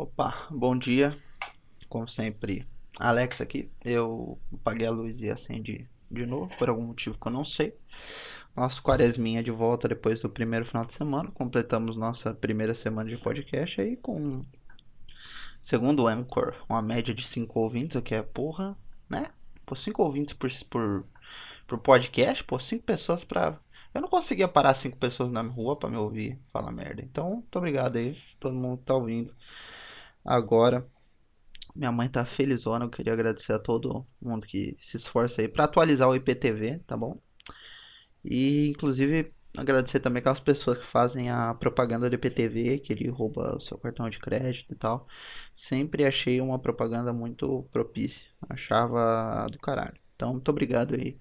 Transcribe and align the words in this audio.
Opa, 0.00 0.46
bom 0.50 0.78
dia. 0.78 1.14
Como 1.86 2.08
sempre, 2.08 2.66
Alex 2.98 3.38
aqui. 3.38 3.70
Eu 3.84 4.38
apaguei 4.54 4.86
a 4.86 4.90
luz 4.90 5.20
e 5.20 5.28
acendi 5.28 5.86
de 6.10 6.24
novo, 6.24 6.50
por 6.56 6.70
algum 6.70 6.84
motivo 6.84 7.18
que 7.20 7.28
eu 7.28 7.30
não 7.30 7.44
sei. 7.44 7.76
Nosso 8.56 8.82
quaresminha 8.82 9.42
de 9.42 9.50
volta 9.50 9.86
depois 9.86 10.22
do 10.22 10.30
primeiro 10.30 10.64
final 10.64 10.86
de 10.86 10.94
semana. 10.94 11.30
Completamos 11.32 11.98
nossa 11.98 12.32
primeira 12.32 12.74
semana 12.74 13.10
de 13.10 13.18
podcast 13.18 13.78
aí 13.78 13.94
com, 13.94 14.42
segundo 15.64 16.04
o 16.04 16.08
Anchor, 16.08 16.54
uma 16.66 16.80
média 16.80 17.12
de 17.12 17.28
5 17.28 17.60
ouvintes, 17.60 17.94
o 17.94 18.00
que 18.00 18.14
é 18.14 18.22
porra, 18.22 18.74
né? 19.06 19.30
Por 19.66 19.76
5 19.76 20.02
ouvintes 20.02 20.34
por, 20.34 20.50
por, 20.70 21.04
por 21.68 21.78
podcast, 21.78 22.42
por 22.44 22.62
5 22.62 22.82
pessoas 22.86 23.22
pra. 23.22 23.58
Eu 23.92 24.00
não 24.00 24.08
conseguia 24.08 24.48
parar 24.48 24.76
5 24.76 24.96
pessoas 24.96 25.30
na 25.30 25.42
rua 25.42 25.76
pra 25.76 25.90
me 25.90 25.98
ouvir 25.98 26.38
falar 26.50 26.72
merda. 26.72 27.02
Então, 27.02 27.34
muito 27.34 27.58
obrigado 27.58 27.96
aí, 27.96 28.16
todo 28.40 28.54
mundo 28.54 28.78
que 28.78 28.84
tá 28.84 28.94
ouvindo 28.94 29.34
agora. 30.24 30.86
Minha 31.74 31.92
mãe 31.92 32.08
tá 32.08 32.24
felizona, 32.24 32.84
eu 32.84 32.90
queria 32.90 33.12
agradecer 33.12 33.52
a 33.52 33.58
todo 33.58 34.06
mundo 34.20 34.46
que 34.46 34.76
se 34.82 34.96
esforça 34.96 35.40
aí 35.40 35.48
pra 35.48 35.64
atualizar 35.64 36.08
o 36.08 36.16
IPTV, 36.16 36.80
tá 36.86 36.96
bom? 36.96 37.20
E 38.24 38.68
inclusive 38.70 39.32
agradecer 39.56 40.00
também 40.00 40.20
aquelas 40.20 40.40
pessoas 40.40 40.78
que 40.78 40.86
fazem 40.92 41.30
a 41.30 41.54
propaganda 41.54 42.08
do 42.08 42.14
IPTV, 42.14 42.78
que 42.78 42.92
ele 42.92 43.08
rouba 43.08 43.56
o 43.56 43.60
seu 43.60 43.78
cartão 43.78 44.08
de 44.08 44.18
crédito 44.18 44.72
e 44.72 44.76
tal. 44.76 45.06
Sempre 45.54 46.04
achei 46.04 46.40
uma 46.40 46.58
propaganda 46.58 47.12
muito 47.12 47.66
propícia. 47.72 48.20
Achava 48.48 49.46
do 49.50 49.58
caralho. 49.58 49.98
Então, 50.16 50.32
muito 50.34 50.48
obrigado 50.50 50.94
aí 50.94 51.16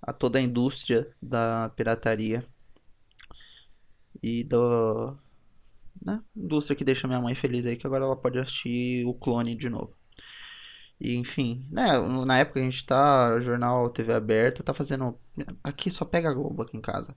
a 0.00 0.12
toda 0.12 0.38
a 0.38 0.42
indústria 0.42 1.08
da 1.20 1.70
pirataria 1.76 2.44
e 4.22 4.44
do 4.44 5.16
né, 6.02 6.22
indústria 6.36 6.76
que 6.76 6.84
deixa 6.84 7.06
minha 7.08 7.20
mãe 7.20 7.34
feliz 7.34 7.64
aí 7.66 7.76
que 7.76 7.86
agora 7.86 8.04
ela 8.04 8.16
pode 8.16 8.38
assistir 8.38 9.04
o 9.06 9.14
clone 9.14 9.56
de 9.56 9.68
novo. 9.68 9.94
E, 11.00 11.14
enfim, 11.16 11.64
né, 11.70 11.98
na 12.26 12.38
época 12.38 12.60
a 12.60 12.62
gente 12.62 12.84
tá, 12.84 13.38
jornal 13.40 13.88
TV 13.90 14.12
aberta, 14.12 14.62
tá 14.64 14.74
fazendo. 14.74 15.16
Aqui 15.62 15.90
só 15.90 16.04
pega 16.04 16.32
Globo 16.34 16.62
aqui 16.62 16.76
em 16.76 16.80
casa. 16.80 17.14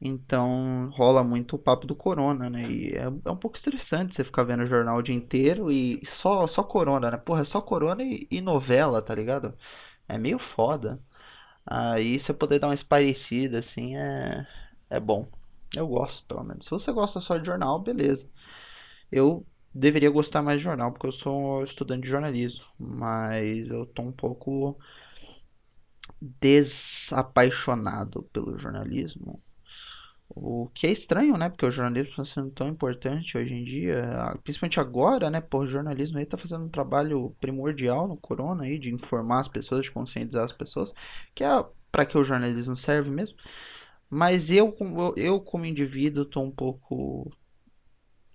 Então 0.00 0.90
rola 0.94 1.22
muito 1.22 1.54
o 1.54 1.58
papo 1.58 1.86
do 1.86 1.94
corona, 1.94 2.50
né? 2.50 2.62
E 2.70 2.92
é, 2.96 3.04
é 3.04 3.30
um 3.30 3.36
pouco 3.36 3.56
estressante 3.56 4.14
você 4.14 4.24
ficar 4.24 4.42
vendo 4.42 4.64
o 4.64 4.66
jornal 4.66 4.98
o 4.98 5.02
dia 5.02 5.14
inteiro 5.14 5.70
e 5.70 6.02
só, 6.06 6.46
só 6.48 6.62
corona, 6.64 7.10
né? 7.12 7.16
Porra, 7.16 7.42
é 7.42 7.44
só 7.44 7.60
corona 7.60 8.02
e, 8.02 8.26
e 8.30 8.40
novela, 8.40 9.00
tá 9.00 9.14
ligado? 9.14 9.56
É 10.08 10.18
meio 10.18 10.38
foda. 10.40 11.00
Aí 11.66 12.18
você 12.18 12.32
poder 12.34 12.58
dar 12.60 12.68
uma 12.68 12.74
esparecida, 12.74 13.60
assim, 13.60 13.96
é, 13.96 14.46
é 14.90 15.00
bom. 15.00 15.28
Eu 15.76 15.88
gosto, 15.88 16.24
pelo 16.26 16.44
menos. 16.44 16.64
Se 16.64 16.70
você 16.70 16.92
gosta 16.92 17.20
só 17.20 17.36
de 17.38 17.46
jornal, 17.46 17.80
beleza. 17.80 18.28
Eu 19.10 19.46
deveria 19.74 20.10
gostar 20.10 20.42
mais 20.42 20.58
de 20.58 20.64
jornal, 20.64 20.92
porque 20.92 21.06
eu 21.06 21.12
sou 21.12 21.64
estudante 21.64 22.02
de 22.02 22.08
jornalismo, 22.08 22.64
mas 22.78 23.68
eu 23.70 23.86
tô 23.86 24.02
um 24.02 24.12
pouco 24.12 24.78
desapaixonado 26.20 28.22
pelo 28.32 28.58
jornalismo. 28.58 29.40
O 30.34 30.70
que 30.74 30.86
é 30.86 30.92
estranho, 30.92 31.36
né? 31.36 31.50
Porque 31.50 31.66
o 31.66 31.70
jornalismo 31.70 32.10
está 32.10 32.24
sendo 32.24 32.50
tão 32.52 32.68
importante 32.68 33.36
hoje 33.36 33.52
em 33.52 33.64
dia, 33.64 34.34
principalmente 34.42 34.80
agora, 34.80 35.28
né? 35.30 35.42
Pô, 35.42 35.60
o 35.60 35.66
jornalismo 35.66 36.18
aí 36.18 36.24
tá 36.24 36.38
fazendo 36.38 36.64
um 36.64 36.70
trabalho 36.70 37.36
primordial 37.38 38.08
no 38.08 38.16
corona 38.16 38.64
aí, 38.64 38.78
de 38.78 38.90
informar 38.90 39.40
as 39.40 39.48
pessoas, 39.48 39.84
de 39.84 39.90
conscientizar 39.90 40.44
as 40.44 40.52
pessoas, 40.52 40.90
que 41.34 41.44
é 41.44 41.48
para 41.90 42.06
que 42.06 42.16
o 42.16 42.24
jornalismo 42.24 42.76
serve 42.76 43.10
mesmo. 43.10 43.36
Mas 44.14 44.50
eu, 44.50 44.76
eu 45.16 45.40
como 45.40 45.64
indivíduo, 45.64 46.26
tô 46.26 46.42
um 46.42 46.50
pouco 46.50 47.32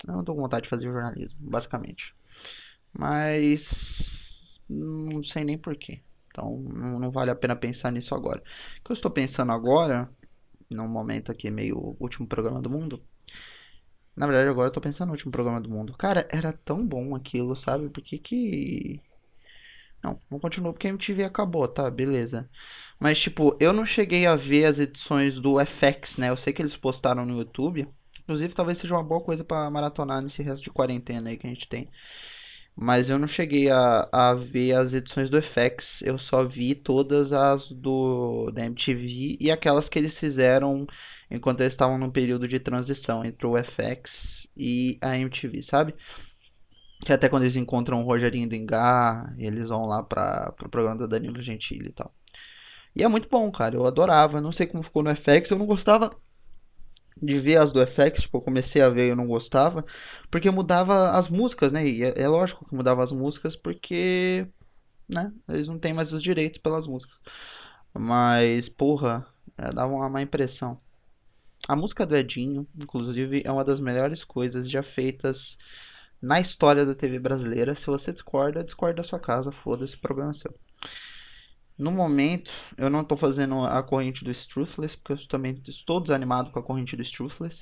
eu 0.08 0.14
não 0.14 0.24
tô 0.24 0.36
com 0.36 0.42
vontade 0.42 0.64
de 0.64 0.70
fazer 0.70 0.86
jornalismo, 0.86 1.38
basicamente. 1.40 2.14
Mas 2.94 4.60
não 4.70 5.24
sei 5.24 5.44
nem 5.44 5.58
porquê. 5.58 6.02
Então 6.30 6.60
não, 6.60 7.12
vale 7.12 7.32
a 7.32 7.36
pena 7.36 7.56
pensar 7.56 7.92
nisso 7.92 8.14
agora. 8.16 8.42
O 8.80 8.84
que 8.84 8.92
eu 8.92 8.96
estou 8.96 9.12
pensando 9.12 9.52
agora, 9.52 10.10
num 10.70 10.88
momento 10.88 11.32
aqui 11.32 11.50
meio 11.50 11.96
último 12.00 12.28
programa 12.28 12.62
do 12.62 12.70
mundo. 12.70 13.02
Na 14.16 14.26
verdade 14.26 14.50
agora 14.50 14.68
eu 14.70 14.74
tô 14.74 14.82
pensando 14.82 15.08
no 15.08 15.14
último 15.14 15.32
programa 15.32 15.62
do 15.62 15.70
mundo. 15.70 15.96
Cara, 15.98 16.28
era 16.32 16.52
tão 16.52 16.86
bom 16.86 17.16
aquilo, 17.16 17.56
sabe? 17.56 17.90
Por 17.90 18.04
que 18.04 18.18
que... 18.18 19.02
Não, 20.04 20.20
não 20.30 20.40
continuou 20.40 20.74
porque 20.74 20.88
a 20.88 20.90
MTV 20.92 21.24
acabou, 21.24 21.68
tá? 21.68 21.90
Beleza. 21.90 22.50
Mas 23.00 23.20
tipo, 23.20 23.56
eu 23.60 23.72
não 23.72 23.86
cheguei 23.86 24.26
a 24.26 24.36
ver 24.36 24.66
as 24.66 24.80
edições 24.80 25.40
do 25.40 25.60
FX, 25.60 26.18
né? 26.18 26.30
Eu 26.30 26.38
sei 26.38 26.52
que 26.54 26.62
eles 26.62 26.76
postaram 26.76 27.26
no 27.26 27.38
YouTube. 27.38 27.88
Inclusive, 28.22 28.54
talvez 28.54 28.78
seja 28.80 28.94
uma 28.94 29.04
boa 29.04 29.22
coisa 29.22 29.44
para 29.44 29.70
maratonar 29.70 30.22
nesse 30.22 30.42
resto 30.44 30.64
de 30.64 30.70
quarentena 30.70 31.30
aí 31.30 31.38
que 31.38 31.48
a 31.48 31.50
gente 31.50 31.68
tem. 31.70 31.90
Mas 32.76 33.10
eu 33.10 33.18
não 33.18 33.28
cheguei 33.28 33.70
a, 33.72 34.08
a 34.12 34.34
ver 34.36 34.74
as 34.74 34.94
edições 34.94 35.30
do 35.32 35.42
FX, 35.42 36.04
eu 36.04 36.18
só 36.20 36.44
vi 36.46 36.76
todas 36.76 37.34
as 37.34 37.72
do 37.72 38.52
da 38.52 38.66
MTV 38.66 39.38
e 39.40 39.50
aquelas 39.50 39.90
que 39.90 39.98
eles 39.98 40.18
fizeram 40.20 40.86
enquanto 41.30 41.62
eles 41.62 41.74
estavam 41.74 41.98
num 41.98 42.12
período 42.12 42.48
de 42.48 42.60
transição 42.60 43.26
entre 43.26 43.48
o 43.48 43.56
FX 43.58 44.48
e 44.56 44.98
a 45.02 45.18
MTV, 45.18 45.64
sabe? 45.64 45.96
Que 47.06 47.14
até 47.14 47.30
quando 47.30 47.44
eles 47.44 47.56
encontram 47.56 48.02
o 48.02 48.06
Rogerinho 48.06 48.48
do 48.50 48.56
Engar, 48.56 49.34
eles 49.40 49.70
vão 49.70 49.86
lá 49.86 50.04
para 50.04 50.52
pro 50.54 50.70
programa 50.70 50.98
do 51.00 51.08
Danilo 51.08 51.42
Gentili 51.42 51.90
e 51.90 51.94
tal. 51.94 52.14
E 52.98 53.04
é 53.04 53.08
muito 53.08 53.30
bom, 53.30 53.52
cara. 53.52 53.76
Eu 53.76 53.86
adorava. 53.86 54.42
Não 54.42 54.52
sei 54.52 54.68
como 54.68 54.84
ficou 54.84 55.04
no 55.04 55.12
FX. 55.16 55.52
Eu 55.52 55.60
não 55.60 55.66
gostava 55.66 56.16
de 57.22 57.40
ver 57.40 57.58
as 57.58 57.74
do 57.74 57.82
FX, 57.82 58.22
tipo, 58.22 58.38
eu 58.38 58.42
comecei 58.42 58.82
a 58.82 58.90
ver 58.90 59.08
e 59.08 59.10
eu 59.10 59.16
não 59.16 59.28
gostava, 59.28 59.86
porque 60.30 60.52
mudava 60.52 61.12
as 61.12 61.30
músicas, 61.30 61.72
né? 61.72 61.88
E 61.88 62.04
é, 62.04 62.22
é, 62.22 62.28
lógico 62.28 62.66
que 62.66 62.76
mudava 62.76 63.04
as 63.04 63.12
músicas 63.12 63.56
porque, 63.56 64.48
né, 65.10 65.32
eles 65.50 65.68
não 65.68 65.80
têm 65.80 65.94
mais 65.94 66.12
os 66.14 66.22
direitos 66.22 66.60
pelas 66.60 66.88
músicas. 66.88 67.18
Mas, 67.94 68.70
porra, 68.70 69.26
é, 69.58 69.72
dava 69.72 69.92
uma 69.92 70.10
má 70.10 70.22
impressão. 70.22 70.80
A 71.68 71.76
música 71.76 72.06
do 72.06 72.16
Edinho, 72.16 72.68
inclusive, 72.78 73.42
é 73.44 73.52
uma 73.52 73.64
das 73.66 73.80
melhores 73.80 74.24
coisas 74.24 74.70
já 74.70 74.84
feitas 74.84 75.58
na 76.22 76.40
história 76.40 76.86
da 76.86 76.96
TV 76.96 77.20
brasileira. 77.20 77.76
Se 77.76 77.86
você 77.86 78.14
discorda, 78.14 78.64
discorda 78.64 79.02
da 79.02 79.04
sua 79.04 79.20
casa, 79.20 79.52
foda-se, 79.52 79.98
problema 79.98 80.34
seu. 80.34 80.54
No 81.78 81.92
momento, 81.92 82.52
eu 82.78 82.90
não 82.90 83.02
estou 83.02 83.18
fazendo 83.18 83.64
a 83.64 83.84
corrente 83.84 84.24
do 84.24 84.32
Struthless, 84.32 84.98
porque 84.98 85.14
eu 85.14 85.28
também 85.28 85.62
estou 85.68 86.00
desanimado 86.00 86.50
com 86.50 86.60
a 86.60 86.64
corrente 86.64 86.96
do 86.96 87.04
Struthless. 87.04 87.58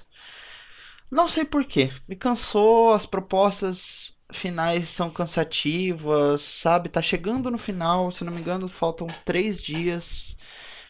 Não 1.11 1.27
sei 1.27 1.45
porquê. 1.45 1.91
Me 2.07 2.15
cansou, 2.15 2.93
as 2.93 3.05
propostas 3.05 4.15
finais 4.33 4.89
são 4.89 5.09
cansativas, 5.09 6.41
sabe? 6.61 6.89
Tá 6.89 7.01
chegando 7.01 7.51
no 7.51 7.57
final, 7.57 8.11
se 8.11 8.23
não 8.23 8.33
me 8.33 8.41
engano, 8.41 8.69
faltam 8.69 9.07
3 9.25 9.61
dias. 9.61 10.35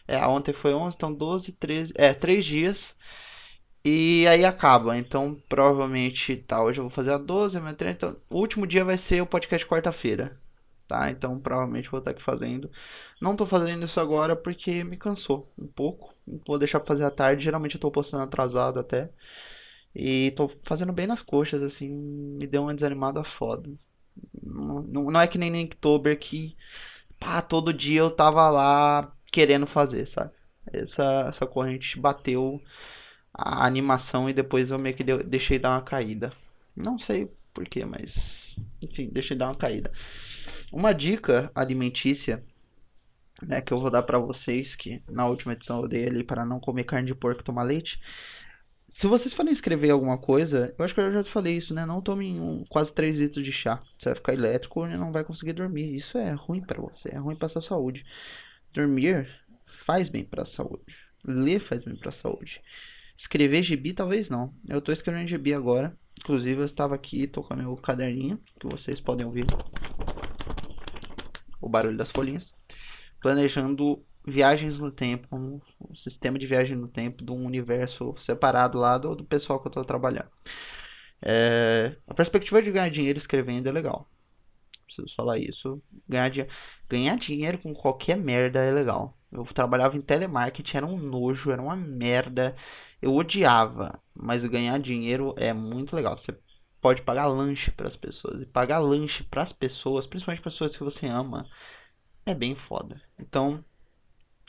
É, 0.08 0.24
ontem 0.26 0.52
foi 0.54 0.72
11, 0.72 0.96
então 0.96 1.12
12, 1.12 1.52
13. 1.52 1.92
É, 1.96 2.14
3 2.14 2.44
dias. 2.44 2.94
E 3.84 4.26
aí 4.28 4.44
acaba. 4.44 4.96
Então, 4.98 5.40
provavelmente, 5.48 6.36
tá. 6.36 6.62
Hoje 6.62 6.78
eu 6.78 6.84
vou 6.84 6.90
fazer 6.90 7.12
a 7.12 7.18
12, 7.18 7.56
amanhã 7.56 7.74
30. 7.74 7.92
Então, 7.92 8.16
o 8.30 8.38
último 8.38 8.66
dia 8.66 8.84
vai 8.84 8.98
ser 8.98 9.20
o 9.22 9.26
podcast 9.26 9.66
quarta-feira. 9.66 10.36
Tá? 10.88 11.10
Então, 11.10 11.38
provavelmente 11.40 11.90
vou 11.90 11.98
estar 11.98 12.12
aqui 12.12 12.22
fazendo 12.22 12.70
não 13.20 13.34
tô 13.34 13.46
fazendo 13.46 13.84
isso 13.84 13.98
agora 13.98 14.36
porque 14.36 14.84
me 14.84 14.96
cansou 14.96 15.50
um 15.58 15.66
pouco. 15.66 16.14
Vou 16.46 16.58
deixar 16.58 16.80
pra 16.80 16.88
fazer 16.88 17.04
à 17.04 17.10
tarde. 17.10 17.44
Geralmente 17.44 17.76
eu 17.76 17.80
tô 17.80 17.90
postando 17.90 18.22
atrasado 18.22 18.78
até. 18.78 19.10
E 19.94 20.32
tô 20.36 20.50
fazendo 20.64 20.92
bem 20.92 21.06
nas 21.06 21.22
coxas, 21.22 21.62
assim. 21.62 21.88
Me 21.88 22.46
deu 22.46 22.62
uma 22.62 22.74
desanimada 22.74 23.24
foda. 23.24 23.70
Não, 24.42 24.82
não 24.82 25.20
é 25.20 25.26
que 25.26 25.38
nem 25.38 25.62
Inktober 25.62 26.18
que. 26.18 26.54
Pá, 27.18 27.40
todo 27.40 27.72
dia 27.72 28.00
eu 28.00 28.10
tava 28.10 28.50
lá 28.50 29.10
querendo 29.32 29.66
fazer, 29.66 30.06
sabe? 30.08 30.32
Essa, 30.70 31.26
essa 31.28 31.46
corrente 31.46 31.98
bateu 31.98 32.60
a 33.32 33.66
animação 33.66 34.28
e 34.28 34.34
depois 34.34 34.70
eu 34.70 34.78
meio 34.78 34.96
que 34.96 35.04
deu, 35.04 35.22
deixei 35.24 35.58
dar 35.58 35.70
uma 35.70 35.82
caída. 35.82 36.32
Não 36.76 36.98
sei 36.98 37.30
porquê, 37.54 37.84
mas. 37.86 38.14
Enfim, 38.82 39.08
deixei 39.08 39.36
dar 39.36 39.46
uma 39.46 39.54
caída. 39.54 39.90
Uma 40.70 40.92
dica 40.92 41.50
alimentícia 41.54 42.44
né, 43.42 43.60
que 43.60 43.72
eu 43.72 43.80
vou 43.80 43.90
dar 43.90 44.02
para 44.02 44.18
vocês, 44.18 44.74
que 44.74 45.02
na 45.08 45.26
última 45.26 45.52
edição 45.52 45.82
eu 45.82 45.88
dei 45.88 46.06
ali 46.06 46.24
para 46.24 46.44
não 46.44 46.60
comer 46.60 46.84
carne 46.84 47.06
de 47.06 47.14
porco 47.14 47.40
e 47.40 47.44
tomar 47.44 47.62
leite. 47.62 48.00
Se 48.90 49.06
vocês 49.06 49.34
forem 49.34 49.52
escrever 49.52 49.90
alguma 49.90 50.16
coisa, 50.16 50.74
eu 50.78 50.84
acho 50.84 50.94
que 50.94 51.00
eu 51.00 51.12
já 51.12 51.24
falei 51.24 51.56
isso, 51.56 51.74
né? 51.74 51.84
Não 51.84 52.00
tomem 52.00 52.40
um, 52.40 52.64
quase 52.68 52.92
3 52.94 53.18
litros 53.18 53.44
de 53.44 53.52
chá. 53.52 53.82
Você 53.98 54.08
vai 54.08 54.14
ficar 54.14 54.32
elétrico 54.32 54.86
e 54.86 54.96
não 54.96 55.12
vai 55.12 55.22
conseguir 55.22 55.52
dormir. 55.52 55.94
Isso 55.94 56.16
é 56.16 56.32
ruim 56.32 56.62
para 56.62 56.80
você, 56.80 57.10
é 57.12 57.18
ruim 57.18 57.36
para 57.36 57.48
sua 57.48 57.60
saúde. 57.60 58.06
Dormir 58.72 59.28
faz 59.84 60.08
bem 60.08 60.24
para 60.24 60.42
a 60.42 60.46
saúde. 60.46 60.96
Ler 61.22 61.60
faz 61.60 61.84
bem 61.84 61.96
para 61.96 62.08
a 62.08 62.12
saúde. 62.12 62.62
Escrever 63.18 63.62
gibi 63.62 63.92
talvez 63.92 64.30
não. 64.30 64.54
Eu 64.66 64.80
tô 64.80 64.92
escrevendo 64.92 65.28
gibi 65.28 65.52
agora. 65.52 65.94
Inclusive 66.18 66.60
eu 66.60 66.64
estava 66.64 66.94
aqui, 66.94 67.26
tô 67.26 67.42
com 67.42 67.54
meu 67.54 67.76
caderninho, 67.76 68.40
que 68.58 68.66
vocês 68.66 68.98
podem 68.98 69.26
ouvir 69.26 69.44
o 71.60 71.68
barulho 71.68 71.98
das 71.98 72.10
folhinhas 72.10 72.55
planejando 73.26 74.00
viagens 74.24 74.78
no 74.78 74.92
tempo, 74.92 75.26
um, 75.34 75.60
sistema 75.96 76.38
de 76.38 76.46
viagem 76.46 76.76
no 76.76 76.86
tempo 76.86 77.24
de 77.24 77.32
um 77.32 77.44
universo 77.44 78.14
separado 78.24 78.78
lá 78.78 78.96
do, 78.96 79.16
do 79.16 79.24
pessoal 79.24 79.58
que 79.58 79.66
eu 79.66 79.70
estou 79.70 79.84
trabalhando. 79.84 80.30
É, 81.20 81.96
a 82.06 82.14
perspectiva 82.14 82.62
de 82.62 82.70
ganhar 82.70 82.88
dinheiro 82.88 83.18
escrevendo 83.18 83.68
é 83.68 83.72
legal. 83.72 84.08
Preciso 84.84 85.12
falar 85.16 85.38
isso. 85.38 85.82
Ganhar, 86.08 86.30
di 86.30 86.46
ganhar 86.88 87.16
dinheiro 87.16 87.58
com 87.58 87.74
qualquer 87.74 88.16
merda 88.16 88.60
é 88.60 88.70
legal. 88.70 89.18
Eu 89.32 89.44
trabalhava 89.46 89.96
em 89.96 90.00
telemarketing, 90.00 90.76
era 90.76 90.86
um 90.86 90.96
nojo, 90.96 91.50
era 91.50 91.60
uma 91.60 91.74
merda. 91.74 92.54
Eu 93.02 93.12
odiava, 93.12 94.00
mas 94.14 94.44
ganhar 94.44 94.78
dinheiro 94.78 95.34
é 95.36 95.52
muito 95.52 95.96
legal. 95.96 96.16
Você 96.16 96.32
pode 96.80 97.02
pagar 97.02 97.26
lanche 97.26 97.72
para 97.72 97.88
as 97.88 97.96
pessoas. 97.96 98.40
E 98.40 98.46
pagar 98.46 98.78
lanche 98.78 99.24
para 99.24 99.42
as 99.42 99.52
pessoas, 99.52 100.06
principalmente 100.06 100.44
pessoas 100.44 100.76
que 100.76 100.84
você 100.84 101.06
ama, 101.08 101.44
é 102.26 102.34
bem 102.34 102.56
foda. 102.68 103.00
Então, 103.18 103.64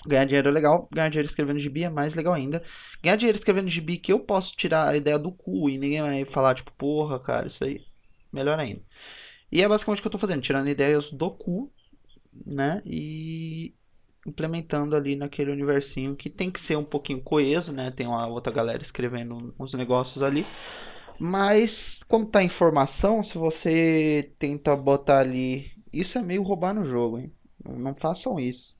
ganhar 0.06 0.26
dinheiro 0.26 0.50
é 0.50 0.52
legal. 0.52 0.90
Ganhar 0.92 1.10
dinheiro 1.10 1.30
escrevendo 1.30 1.60
gibi 1.60 1.84
é 1.84 1.90
mais 1.90 2.16
legal 2.16 2.34
ainda. 2.34 2.64
Ganhar 3.04 3.16
dinheiro 3.16 3.38
escrevendo 3.38 3.70
gibi 3.70 3.98
que 3.98 4.12
eu 4.12 4.20
posso 4.20 4.56
tirar 4.56 4.90
a 4.90 4.98
ideia 4.98 5.20
do 5.20 5.32
cu 5.32 5.70
e 5.70 5.78
ninguém 5.78 6.02
vai 6.02 6.26
falar, 6.26 6.56
tipo, 6.56 6.72
porra, 6.74 7.20
cara, 7.20 7.48
isso 7.48 7.64
aí. 7.64 7.82
Melhor 8.34 8.60
ainda. 8.60 8.82
E 9.52 9.62
é 9.62 9.68
basicamente 9.68 10.00
o 10.00 10.02
que 10.02 10.08
eu 10.08 10.12
tô 10.12 10.18
fazendo, 10.18 10.42
tirando 10.42 10.68
ideias 10.68 11.12
do 11.12 11.32
cu, 11.32 11.72
né? 12.46 12.82
E 12.86 13.74
implementando 14.26 14.96
ali 14.96 15.16
naquele 15.16 15.52
universinho 15.52 16.16
que 16.16 16.30
tem 16.30 16.52
que 16.52 16.60
ser 16.60 16.76
um 16.76 16.84
pouquinho 16.84 17.22
coeso, 17.22 17.72
né? 17.72 17.92
Tem 17.92 18.06
uma 18.06 18.28
outra 18.28 18.52
galera 18.52 18.84
escrevendo 18.84 19.56
uns 19.58 19.74
negócios 19.74 20.22
ali. 20.22 20.46
Mas, 21.20 22.02
como 22.08 22.28
tá 22.28 22.44
informação, 22.44 23.24
se 23.24 23.38
você 23.38 24.34
tenta 24.38 24.76
botar 24.76 25.20
ali. 25.20 25.72
Isso 25.92 26.18
é 26.18 26.22
meio 26.22 26.44
roubar 26.44 26.74
no 26.74 26.86
jogo, 26.86 27.18
hein? 27.18 27.34
Não 27.63 27.95
façam 27.95 28.39
isso. 28.39 28.75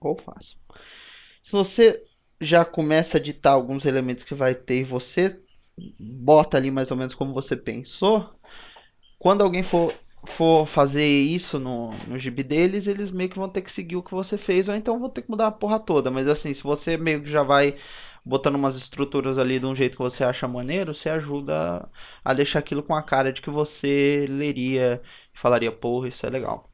Ou 0.00 0.16
façam. 0.18 0.58
Se 1.42 1.52
você 1.52 2.02
já 2.40 2.64
começa 2.64 3.18
a 3.18 3.20
ditar 3.20 3.52
alguns 3.52 3.84
elementos 3.84 4.24
que 4.24 4.34
vai 4.34 4.54
ter 4.54 4.80
e 4.80 4.84
você 4.84 5.40
bota 5.98 6.56
ali 6.56 6.70
mais 6.70 6.90
ou 6.90 6.96
menos 6.96 7.14
como 7.14 7.32
você 7.32 7.56
pensou, 7.56 8.30
quando 9.18 9.42
alguém 9.42 9.62
for, 9.62 9.94
for 10.36 10.66
fazer 10.68 11.06
isso 11.06 11.58
no, 11.58 11.92
no 12.06 12.18
gibi 12.18 12.42
deles, 12.42 12.86
eles 12.86 13.10
meio 13.10 13.30
que 13.30 13.38
vão 13.38 13.48
ter 13.48 13.62
que 13.62 13.72
seguir 13.72 13.96
o 13.96 14.02
que 14.02 14.12
você 14.12 14.36
fez, 14.38 14.68
ou 14.68 14.74
então 14.74 14.98
vão 15.00 15.10
ter 15.10 15.22
que 15.22 15.30
mudar 15.30 15.48
a 15.48 15.52
porra 15.52 15.80
toda. 15.80 16.10
Mas 16.10 16.28
assim, 16.28 16.54
se 16.54 16.62
você 16.62 16.96
meio 16.96 17.22
que 17.22 17.30
já 17.30 17.42
vai 17.42 17.76
botando 18.24 18.56
umas 18.56 18.74
estruturas 18.76 19.38
ali 19.38 19.58
de 19.60 19.66
um 19.66 19.74
jeito 19.74 19.96
que 19.96 20.02
você 20.02 20.24
acha 20.24 20.48
maneiro, 20.48 20.94
você 20.94 21.08
ajuda 21.10 21.88
a 22.24 22.34
deixar 22.34 22.58
aquilo 22.60 22.82
com 22.82 22.94
a 22.94 23.02
cara 23.02 23.32
de 23.32 23.42
que 23.42 23.50
você 23.50 24.26
leria 24.28 25.02
e 25.34 25.38
falaria, 25.38 25.72
porra, 25.72 26.08
isso 26.08 26.24
é 26.26 26.30
legal. 26.30 26.73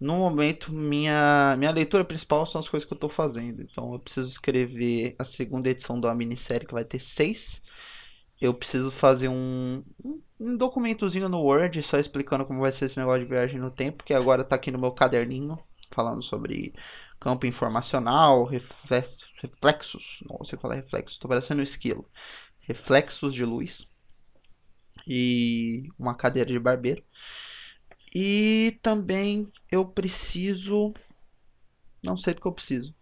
No 0.00 0.16
momento, 0.16 0.72
minha, 0.72 1.56
minha 1.58 1.72
leitura 1.72 2.04
principal 2.04 2.46
são 2.46 2.60
as 2.60 2.68
coisas 2.68 2.86
que 2.86 2.92
eu 2.92 2.96
estou 2.96 3.10
fazendo. 3.10 3.62
Então, 3.62 3.92
eu 3.92 3.98
preciso 3.98 4.28
escrever 4.28 5.16
a 5.18 5.24
segunda 5.24 5.68
edição 5.68 6.00
da 6.00 6.14
minissérie, 6.14 6.66
que 6.66 6.74
vai 6.74 6.84
ter 6.84 7.00
seis. 7.00 7.60
Eu 8.40 8.54
preciso 8.54 8.90
fazer 8.92 9.28
um, 9.28 9.82
um 10.38 10.56
documentozinho 10.56 11.28
no 11.28 11.40
Word, 11.40 11.82
só 11.82 11.98
explicando 11.98 12.44
como 12.46 12.60
vai 12.60 12.70
ser 12.70 12.86
esse 12.86 12.96
negócio 12.98 13.22
de 13.24 13.28
viagem 13.28 13.58
no 13.58 13.70
tempo, 13.70 14.04
que 14.04 14.14
agora 14.14 14.42
está 14.42 14.54
aqui 14.54 14.70
no 14.70 14.78
meu 14.78 14.92
caderninho, 14.92 15.58
falando 15.90 16.22
sobre 16.22 16.72
campo 17.18 17.46
informacional, 17.46 18.44
reflexos, 18.44 20.22
não 20.28 20.44
sei 20.44 20.56
falar 20.58 20.76
reflexos, 20.76 21.14
estou 21.14 21.28
parecendo 21.28 21.60
um 21.60 21.64
esquilo, 21.64 22.08
reflexos 22.60 23.34
de 23.34 23.44
luz 23.44 23.86
e 25.06 25.88
uma 25.98 26.14
cadeira 26.14 26.50
de 26.50 26.58
barbeiro. 26.58 27.02
E 28.14 28.78
também 28.82 29.50
eu 29.70 29.84
preciso. 29.86 30.94
Não 32.02 32.16
sei 32.16 32.34
do 32.34 32.40
que 32.40 32.46
eu 32.46 32.52
preciso. 32.52 32.94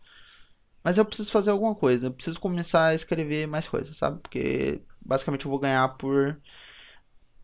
Mas 0.82 0.98
eu 0.98 1.04
preciso 1.04 1.30
fazer 1.30 1.50
alguma 1.50 1.74
coisa. 1.74 2.06
Eu 2.06 2.12
preciso 2.12 2.40
começar 2.40 2.86
a 2.86 2.94
escrever 2.94 3.46
mais 3.46 3.68
coisas, 3.68 3.96
sabe? 3.96 4.20
Porque 4.20 4.80
basicamente 5.00 5.44
eu 5.44 5.50
vou 5.50 5.60
ganhar 5.60 5.88
por. 5.96 6.40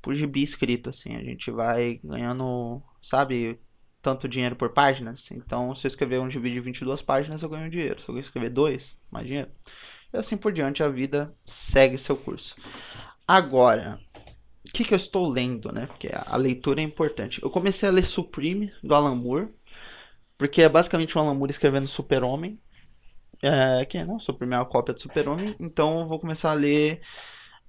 Por 0.01 0.15
gibi 0.15 0.43
escrito, 0.43 0.91
assim. 0.91 1.15
A 1.17 1.23
gente 1.23 1.51
vai 1.51 2.01
ganhando, 2.03 2.83
sabe? 3.03 3.59
Tanto 4.01 4.29
dinheiro 4.29 4.57
por 4.57 4.73
páginas. 4.73 5.29
Então, 5.31 5.75
se 5.77 5.87
eu 5.87 5.89
escrever 5.89 6.21
um 6.21 6.31
gibi 6.31 6.53
de 6.53 6.61
22 6.61 7.03
páginas, 7.03 7.43
eu 7.43 7.49
ganho 7.49 7.71
dinheiro. 7.71 8.01
Se 8.03 8.09
eu 8.09 8.19
escrever 8.19 8.51
dois, 8.51 8.89
mais 9.11 9.27
dinheiro. 9.27 9.51
E 10.13 10.17
assim 10.17 10.37
por 10.37 10.53
diante, 10.53 10.83
a 10.83 10.89
vida 10.89 11.35
segue 11.47 11.99
seu 11.99 12.17
curso. 12.17 12.55
Agora, 13.27 14.01
o 14.65 14.73
que, 14.73 14.85
que 14.85 14.95
eu 14.95 14.97
estou 14.97 15.29
lendo, 15.29 15.73
né? 15.73 15.87
Porque 15.87 16.09
a 16.13 16.37
leitura 16.37 16.81
é 16.81 16.85
importante. 16.85 17.43
Eu 17.43 17.51
comecei 17.51 17.89
a 17.89 17.93
ler 17.93 18.07
Supreme, 18.07 18.73
do 18.83 18.95
Alan 18.95 19.17
Moore, 19.17 19.49
porque 20.39 20.63
é 20.63 20.69
basicamente 20.69 21.17
o 21.17 21.21
Alan 21.21 21.35
Moore 21.35 21.51
escrevendo 21.51 21.89
Super-Homem. 21.89 22.59
É, 23.43 23.85
que 23.87 24.03
não, 24.05 24.21
Supreme 24.21 24.55
é 24.55 24.59
uma 24.59 24.65
cópia 24.65 24.95
do 24.95 25.01
Super-Homem, 25.01 25.57
então 25.59 26.01
eu 26.01 26.07
vou 26.07 26.21
começar 26.21 26.53
a 26.53 26.55
ler 26.55 27.01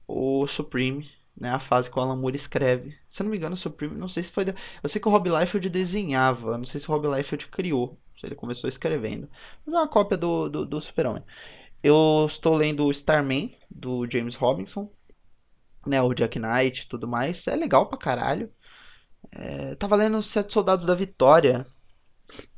o 0.08 0.46
Supreme, 0.48 1.10
né? 1.36 1.50
A 1.50 1.60
fase 1.60 1.90
que 1.90 1.98
o 1.98 2.02
Alan 2.02 2.16
Moore 2.16 2.36
escreve. 2.36 2.96
Se 3.10 3.22
eu 3.22 3.26
não 3.26 3.32
me 3.32 3.38
engano, 3.38 3.56
o 3.56 3.58
Supreme, 3.58 3.96
não 3.96 4.08
sei 4.08 4.24
se 4.24 4.32
foi. 4.32 4.46
Eu 4.84 4.90
sei 4.90 5.02
que 5.02 5.08
o 5.08 5.12
Rob 5.12 5.28
Liefeld 5.30 5.68
desenhava, 5.70 6.58
não 6.60 6.66
sei 6.66 6.80
se 6.80 6.88
o 6.88 6.92
Rob 6.94 7.08
Liefeld 7.08 7.48
criou, 7.48 8.00
se 8.20 8.28
ele 8.28 8.36
começou 8.36 8.70
escrevendo. 8.70 9.28
Mas 9.66 9.74
é 9.74 9.78
uma 9.80 9.88
cópia 9.88 10.18
do, 10.18 10.48
do, 10.48 10.66
do 10.66 10.80
Super-Homem. 10.80 11.24
Eu 11.82 12.28
estou 12.30 12.56
lendo 12.56 12.86
o 12.86 12.92
Starman, 12.92 13.56
do 13.70 14.08
James 14.10 14.36
Robinson 14.36 14.90
né, 15.86 16.02
o 16.02 16.14
Jack 16.14 16.40
Knight 16.40 16.82
e 16.82 16.88
tudo 16.88 17.08
mais. 17.08 17.46
É 17.48 17.56
legal 17.56 17.88
pra 17.88 17.98
caralho. 17.98 18.50
É, 19.32 19.76
tava 19.76 19.96
lendo 19.96 20.22
Sete 20.24 20.54
Soldados 20.54 20.86
da 20.86 20.96
Vitória. 20.96 21.66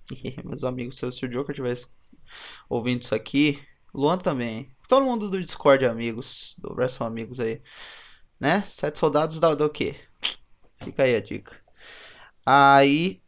meus 0.44 0.63
amigos, 0.63 0.98
se, 0.98 1.12
se 1.12 1.25
o 1.25 1.30
Joker 1.30 1.56
tivesse 1.56 1.86
ouvindo 2.69 3.01
isso 3.01 3.16
aqui, 3.16 3.60
Luan 3.94 4.18
também. 4.18 4.69
Todo 4.88 5.06
mundo 5.06 5.30
do 5.30 5.42
Discord, 5.42 5.86
amigos, 5.86 6.54
do 6.57 6.74
Wrestle 6.74 7.07
Amigos 7.07 7.39
aí. 7.39 7.62
Né? 8.39 8.66
Sete 8.69 9.00
Soldados 9.00 9.39
da 9.39 9.54
do 9.56 9.69
quê? 9.69 9.95
Fica 10.83 11.04
aí 11.04 11.16
a 11.16 11.21
dica. 11.21 11.56
Aí 12.45 13.21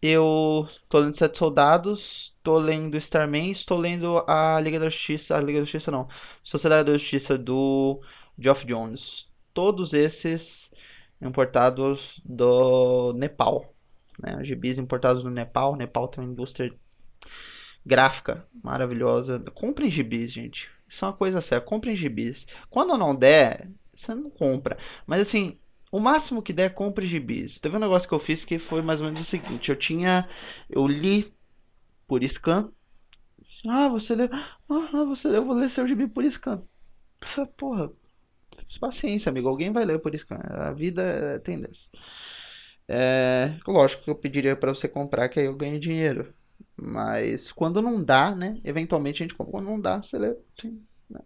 eu 0.00 0.68
tô 0.88 0.98
lendo 0.98 1.16
Sete 1.16 1.38
Soldados, 1.38 2.34
tô 2.42 2.58
lendo 2.58 2.96
Starman, 2.96 3.50
estou 3.50 3.78
lendo 3.78 4.18
a 4.28 4.60
Liga 4.60 4.78
da 4.78 4.90
Justiça, 4.90 5.36
a 5.36 5.40
Liga 5.40 5.60
da 5.60 5.64
Justiça 5.64 5.90
não, 5.90 6.08
Sociedade 6.42 6.90
da 6.90 6.98
Justiça 6.98 7.38
do 7.38 8.00
Geoff 8.38 8.64
Jones 8.66 9.31
todos 9.52 9.92
esses 9.92 10.70
importados 11.20 12.20
do 12.24 13.12
Nepal. 13.14 13.72
Né? 14.18 14.44
Gibis 14.44 14.78
importados 14.78 15.22
do 15.22 15.30
Nepal. 15.30 15.72
O 15.72 15.76
Nepal 15.76 16.08
tem 16.08 16.22
uma 16.22 16.32
indústria 16.32 16.72
gráfica 17.84 18.46
maravilhosa. 18.62 19.38
Comprem 19.54 19.90
gibis, 19.90 20.32
gente. 20.32 20.68
Isso 20.88 21.04
é 21.04 21.08
uma 21.08 21.14
coisa 21.14 21.40
séria. 21.40 21.64
Comprem 21.64 21.96
gibis. 21.96 22.46
Quando 22.68 22.96
não 22.96 23.14
der, 23.14 23.68
você 23.96 24.14
não 24.14 24.30
compra. 24.30 24.76
Mas 25.06 25.22
assim, 25.22 25.58
o 25.90 25.98
máximo 25.98 26.42
que 26.42 26.52
der, 26.52 26.74
compre 26.74 27.06
gibis. 27.06 27.58
Teve 27.58 27.76
um 27.76 27.80
negócio 27.80 28.08
que 28.08 28.14
eu 28.14 28.20
fiz 28.20 28.44
que 28.44 28.58
foi 28.58 28.82
mais 28.82 29.00
ou 29.00 29.06
menos 29.06 29.22
o 29.22 29.30
seguinte. 29.30 29.70
Eu 29.70 29.76
tinha... 29.76 30.28
Eu 30.68 30.86
li 30.86 31.32
por 32.06 32.22
scan. 32.24 32.70
Ah, 33.66 33.88
você 33.88 34.14
leu... 34.14 34.28
Ah, 34.32 35.04
você 35.04 35.28
leu. 35.28 35.42
Eu 35.42 35.46
vou 35.46 35.54
ler 35.54 35.70
seu 35.70 35.86
gibi 35.86 36.06
por 36.06 36.24
scan. 36.24 36.62
Essa 37.20 37.46
porra 37.46 37.90
paciência, 38.78 39.30
amigo. 39.30 39.48
Alguém 39.48 39.72
vai 39.72 39.84
ler 39.84 39.98
por 40.00 40.14
isso. 40.14 40.26
A 40.30 40.72
vida 40.72 41.40
tem 41.44 41.60
dessa. 41.60 41.80
É, 42.88 43.54
lógico 43.66 44.04
que 44.04 44.10
eu 44.10 44.14
pediria 44.14 44.56
para 44.56 44.74
você 44.74 44.88
comprar, 44.88 45.28
que 45.28 45.40
aí 45.40 45.46
eu 45.46 45.56
ganho 45.56 45.80
dinheiro. 45.80 46.34
Mas 46.76 47.50
quando 47.52 47.82
não 47.82 48.02
dá, 48.02 48.34
né? 48.34 48.60
Eventualmente 48.64 49.22
a 49.22 49.26
gente 49.26 49.36
compra. 49.36 49.52
Quando 49.52 49.66
não 49.66 49.80
dá, 49.80 50.02
você 50.02 50.18
lê. 50.18 50.36
Sim, 50.60 50.82
né? 51.08 51.20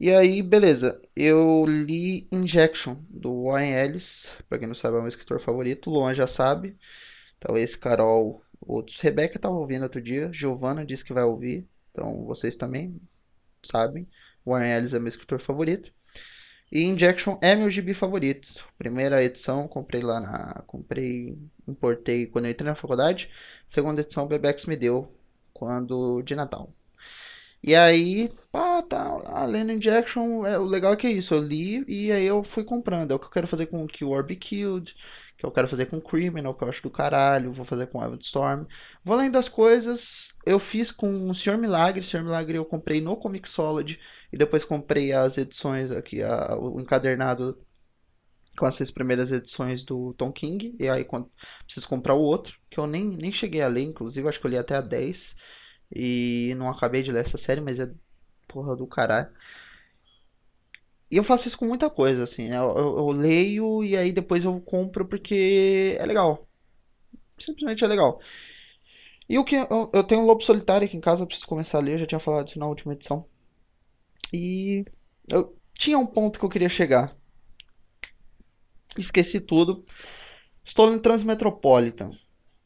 E 0.00 0.10
aí, 0.10 0.42
beleza. 0.42 1.00
Eu 1.16 1.64
li 1.66 2.28
Injection, 2.30 2.96
do 3.08 3.44
Warren 3.44 3.72
Ellis. 3.72 4.26
Pra 4.48 4.58
quem 4.58 4.68
não 4.68 4.74
sabe, 4.74 4.96
é 4.96 5.00
meu 5.00 5.08
escritor 5.08 5.40
favorito. 5.40 5.90
Luan 5.90 6.14
já 6.14 6.26
sabe. 6.26 6.76
Talvez 7.40 7.76
Carol, 7.76 8.42
outros. 8.60 9.00
Rebeca 9.00 9.38
tava 9.38 9.54
ouvindo 9.54 9.82
outro 9.84 10.00
dia. 10.00 10.30
Giovana 10.32 10.84
disse 10.84 11.04
que 11.04 11.12
vai 11.12 11.24
ouvir. 11.24 11.66
Então 11.92 12.24
vocês 12.24 12.56
também 12.56 13.00
sabem. 13.64 14.06
Warren 14.46 14.72
Ellis 14.76 14.94
é 14.94 14.98
meu 14.98 15.08
escritor 15.08 15.40
favorito. 15.42 15.92
E 16.70 16.82
Injection 16.82 17.38
é 17.40 17.54
meu 17.54 17.70
gibi 17.70 17.94
favorito. 17.94 18.46
Primeira 18.76 19.22
edição, 19.24 19.66
comprei 19.66 20.02
lá 20.02 20.20
na. 20.20 20.62
Comprei, 20.66 21.36
importei 21.66 22.26
quando 22.26 22.44
eu 22.46 22.50
entrei 22.50 22.68
na 22.68 22.76
faculdade. 22.76 23.30
Segunda 23.72 24.02
edição, 24.02 24.24
o 24.24 24.28
Bebex 24.28 24.66
me 24.66 24.76
deu 24.76 25.10
quando 25.52 26.22
de 26.22 26.34
Natal. 26.34 26.72
E 27.62 27.74
aí, 27.74 28.30
pá, 28.52 28.82
tá, 28.82 29.14
lá, 29.16 29.44
lendo 29.44 29.72
Injection, 29.72 30.46
é, 30.46 30.58
o 30.58 30.64
legal 30.64 30.92
é 30.92 30.96
que 30.96 31.06
é 31.06 31.10
isso, 31.10 31.34
eu 31.34 31.40
li 31.42 31.84
e 31.88 32.12
aí 32.12 32.24
eu 32.24 32.44
fui 32.44 32.62
comprando. 32.64 33.10
É 33.10 33.14
o 33.14 33.18
que 33.18 33.26
eu 33.26 33.30
quero 33.30 33.48
fazer 33.48 33.66
com 33.66 33.86
Kill 33.86 34.10
or 34.10 34.24
Be 34.24 34.36
Killed, 34.36 34.94
que 35.36 35.44
eu 35.44 35.50
quero 35.50 35.68
fazer 35.68 35.86
com 35.86 36.00
Criminal, 36.00 36.54
que 36.54 36.62
eu 36.64 36.68
acho 36.68 36.82
do 36.82 36.90
caralho, 36.90 37.52
vou 37.52 37.64
fazer 37.64 37.88
com 37.88 38.02
Evan 38.04 38.18
Storm. 38.20 38.64
Vou 39.04 39.14
além 39.14 39.30
das 39.30 39.48
coisas, 39.48 40.32
eu 40.46 40.60
fiz 40.60 40.92
com 40.92 41.30
o 41.30 41.34
Senhor 41.34 41.58
Milagre, 41.58 42.00
o 42.00 42.04
Senhor 42.04 42.22
Milagre 42.22 42.56
eu 42.58 42.64
comprei 42.64 43.00
no 43.00 43.16
Comixology 43.16 43.98
e 44.32 44.36
depois 44.36 44.64
comprei 44.64 45.12
as 45.12 45.38
edições 45.38 45.90
aqui, 45.90 46.22
a, 46.22 46.56
o 46.56 46.80
encadernado 46.80 47.58
com 48.58 48.66
as 48.66 48.74
seis 48.74 48.90
primeiras 48.90 49.30
edições 49.30 49.84
do 49.84 50.12
Tom 50.14 50.32
King. 50.32 50.76
E 50.78 50.88
aí 50.88 51.04
quando, 51.04 51.30
preciso 51.64 51.88
comprar 51.88 52.14
o 52.14 52.20
outro, 52.20 52.54
que 52.70 52.78
eu 52.78 52.86
nem, 52.86 53.04
nem 53.04 53.32
cheguei 53.32 53.62
a 53.62 53.68
ler, 53.68 53.82
inclusive, 53.82 54.28
acho 54.28 54.40
que 54.40 54.46
eu 54.46 54.50
li 54.50 54.58
até 54.58 54.76
a 54.76 54.80
10. 54.80 55.34
E 55.94 56.54
não 56.56 56.68
acabei 56.68 57.02
de 57.02 57.10
ler 57.10 57.24
essa 57.24 57.38
série, 57.38 57.60
mas 57.60 57.78
é 57.78 57.90
porra 58.48 58.76
do 58.76 58.86
caralho. 58.86 59.28
E 61.10 61.16
eu 61.16 61.24
faço 61.24 61.48
isso 61.48 61.56
com 61.56 61.66
muita 61.66 61.88
coisa, 61.88 62.24
assim. 62.24 62.48
Eu, 62.48 62.76
eu, 62.76 62.98
eu 62.98 63.10
leio 63.10 63.82
e 63.84 63.96
aí 63.96 64.12
depois 64.12 64.44
eu 64.44 64.60
compro 64.60 65.06
porque 65.06 65.96
é 65.98 66.04
legal. 66.04 66.46
Simplesmente 67.38 67.84
é 67.84 67.86
legal. 67.86 68.20
E 69.28 69.38
o 69.38 69.44
que 69.44 69.56
eu, 69.56 69.90
eu 69.92 70.04
tenho 70.04 70.22
um 70.22 70.26
Lobo 70.26 70.42
Solitário 70.42 70.86
aqui 70.86 70.96
em 70.96 71.00
casa, 71.00 71.22
eu 71.22 71.26
preciso 71.26 71.46
começar 71.46 71.78
a 71.78 71.80
ler, 71.80 71.94
eu 71.94 71.98
já 72.00 72.06
tinha 72.06 72.20
falado 72.20 72.48
isso 72.48 72.58
na 72.58 72.66
última 72.66 72.94
edição. 72.94 73.26
E 74.32 74.84
eu 75.28 75.56
tinha 75.74 75.98
um 75.98 76.06
ponto 76.06 76.38
que 76.38 76.44
eu 76.44 76.50
queria 76.50 76.68
chegar. 76.68 77.16
Esqueci 78.96 79.40
tudo. 79.40 79.84
Estou 80.64 80.90
no 80.90 81.00
Transmetropolitan. 81.00 82.10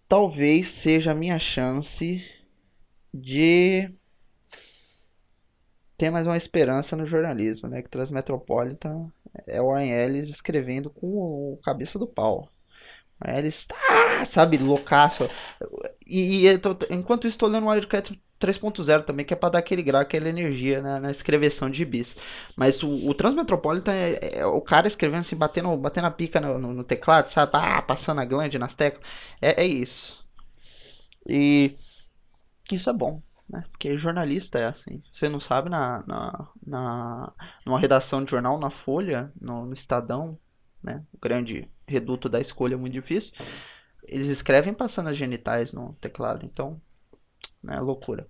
Talvez 0.09 0.71
seja 0.71 1.13
a 1.13 1.15
minha 1.15 1.39
chance 1.39 2.25
de 3.13 3.91
ter 5.97 6.11
mais 6.11 6.27
uma 6.27 6.37
esperança 6.37 6.97
no 6.97 7.07
jornalismo, 7.07 7.69
né? 7.69 7.83
Que 7.83 7.89
Transmetropolitan 7.89 9.13
é 9.47 9.61
o 9.61 9.73
ANL 9.73 10.17
escrevendo 10.25 10.91
com 10.91 11.07
o 11.07 11.61
cabeça 11.63 11.99
do 11.99 12.07
pau. 12.07 12.49
Ele 13.27 13.49
está, 13.49 13.77
sabe, 14.27 14.59
loucaço. 14.59 15.29
E, 16.07 16.47
e 16.47 16.59
tô, 16.59 16.77
enquanto 16.91 17.27
isso, 17.27 17.35
estou 17.35 17.49
lendo 17.49 17.67
o 17.67 17.71
Wildcats 17.71 18.13
3.0 18.43 19.05
também, 19.05 19.25
que 19.25 19.33
é 19.33 19.37
para 19.37 19.51
dar 19.51 19.59
aquele 19.61 19.83
grau, 19.83 20.03
aquela 20.03 20.29
energia 20.29 20.83
né, 20.83 20.99
na 20.99 21.11
escreveção 21.11 21.71
de 21.71 21.85
bis. 21.85 22.17
Mas 22.57 22.83
o, 22.83 23.09
o 23.09 23.15
Transmetropolitan 23.15 23.93
é, 23.93 24.39
é, 24.39 24.47
o 24.47 24.61
cara 24.61 24.89
escrevendo 24.89 25.21
assim, 25.21 25.37
batendo, 25.37 25.77
batendo 25.77 26.07
a 26.09 26.11
pica 26.11 26.41
no, 26.41 26.59
no, 26.59 26.75
no 26.75 26.85
teclado, 26.85 27.31
sabe? 27.31 27.53
Ah, 27.55 27.81
passando 27.81 28.21
a 28.21 28.25
glande 28.25 28.59
nas 28.59 28.75
teclas. 28.75 29.05
É, 29.41 29.63
é 29.63 29.67
isso. 29.67 30.21
E 31.29 31.77
isso 32.73 32.91
é 32.91 32.93
bom, 32.93 33.23
né? 33.49 33.65
Porque 33.71 33.97
jornalista 33.97 34.59
é 34.59 34.67
assim. 34.67 35.03
Você 35.13 35.29
não 35.29 35.39
sabe, 35.41 35.71
na, 35.71 36.03
na, 36.07 36.49
na 36.67 37.33
numa 37.65 37.79
redação 37.79 38.25
de 38.25 38.31
jornal, 38.31 38.59
na 38.59 38.71
Folha, 38.71 39.33
no, 39.41 39.67
no 39.67 39.75
Estadão, 39.75 40.37
né? 40.83 41.05
O 41.13 41.19
grande 41.19 41.69
reduto 41.93 42.29
da 42.29 42.41
escolha 42.41 42.77
muito 42.77 42.95
difícil. 42.95 43.33
Eles 44.05 44.29
escrevem 44.29 44.75
passando 44.75 45.09
as 45.09 45.17
genitais 45.17 45.73
no 45.73 45.95
teclado, 46.01 46.45
então, 46.45 46.81
né, 47.63 47.79
loucura. 47.81 48.27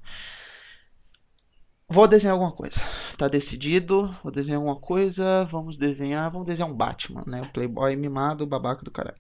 Vou 1.89 2.09
desenhar 2.09 2.33
alguma 2.33 2.53
coisa. 2.53 2.81
Tá 3.19 3.29
decidido. 3.29 4.17
Vou 4.23 4.33
desenhar 4.33 4.59
alguma 4.59 4.81
coisa. 4.81 5.45
Vamos 5.45 5.77
desenhar. 5.77 6.31
Vamos 6.31 6.47
desenhar 6.47 6.71
um 6.71 6.75
Batman, 6.75 7.23
né? 7.27 7.43
O 7.43 7.53
Playboy 7.53 7.95
mimado, 7.97 8.45
o 8.45 8.47
babaca 8.47 8.83
do 8.83 8.91
caralho. 8.91 9.19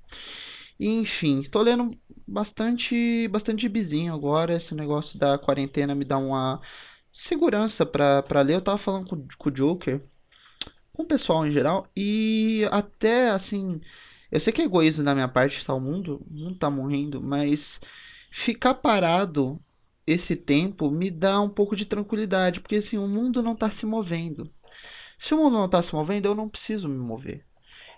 enfim, 0.81 1.41
estou 1.41 1.63
lendo 1.63 1.91
bastante, 2.27 3.29
bastante 3.29 3.63
gibizinho 3.63 4.15
agora. 4.15 4.57
Esse 4.57 4.75
negócio 4.75 5.19
da 5.19 5.39
quarentena 5.39 5.95
me 5.95 6.05
dá 6.05 6.17
uma 6.17 6.61
segurança 7.13 7.85
pra, 7.85 8.23
pra 8.23 8.41
ler. 8.41 8.55
Eu 8.55 8.63
tava 8.63 8.79
falando 8.79 9.09
com, 9.09 9.27
com 9.37 9.49
o 9.51 9.53
Joker, 9.53 10.01
com 10.93 11.03
o 11.03 11.07
pessoal 11.07 11.47
em 11.47 11.53
geral, 11.53 11.87
e 11.97 12.67
até 12.71 13.31
assim 13.31 13.81
eu 14.33 14.41
sei 14.41 14.53
que 14.53 14.63
é 14.63 14.65
egoísmo 14.65 15.05
da 15.05 15.15
minha 15.15 15.29
parte 15.29 15.59
estar 15.59 15.75
o 15.75 15.81
mundo, 15.81 16.27
o 16.29 16.35
mundo 16.35 16.59
tá 16.59 16.71
morrendo, 16.71 17.21
mas 17.23 17.79
ficar 18.31 18.75
parado 18.75 19.61
esse 20.07 20.35
tempo 20.35 20.91
me 20.91 21.11
dá 21.11 21.41
um 21.41 21.51
pouco 21.51 21.77
de 21.77 21.85
tranquilidade, 21.87 22.61
porque 22.61 22.77
assim, 22.77 22.99
o 22.99 23.07
mundo 23.07 23.43
não 23.43 23.53
está 23.53 23.71
se 23.71 23.87
movendo. 23.87 24.51
Se 25.19 25.35
o 25.35 25.37
mundo 25.39 25.55
não 25.55 25.67
está 25.67 25.83
se 25.83 25.95
movendo, 25.95 26.27
eu 26.27 26.35
não 26.35 26.49
preciso 26.49 26.89
me 26.89 26.99
mover. 26.99 27.45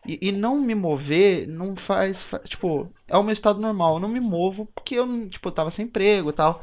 E, 0.06 0.18
e, 0.28 0.32
não 0.32 0.60
me 0.60 0.74
mover 0.74 1.48
não 1.48 1.76
faz, 1.76 2.20
faz, 2.22 2.48
Tipo, 2.48 2.92
é 3.08 3.16
o 3.16 3.22
meu 3.22 3.32
estado 3.32 3.60
normal. 3.60 3.94
Eu 3.94 4.00
não 4.00 4.08
me 4.08 4.20
movo 4.20 4.66
porque 4.74 4.96
eu, 4.96 5.28
tipo, 5.30 5.48
eu 5.48 5.52
tava 5.52 5.70
sem 5.70 5.86
emprego 5.86 6.30
e 6.30 6.32
tal. 6.32 6.62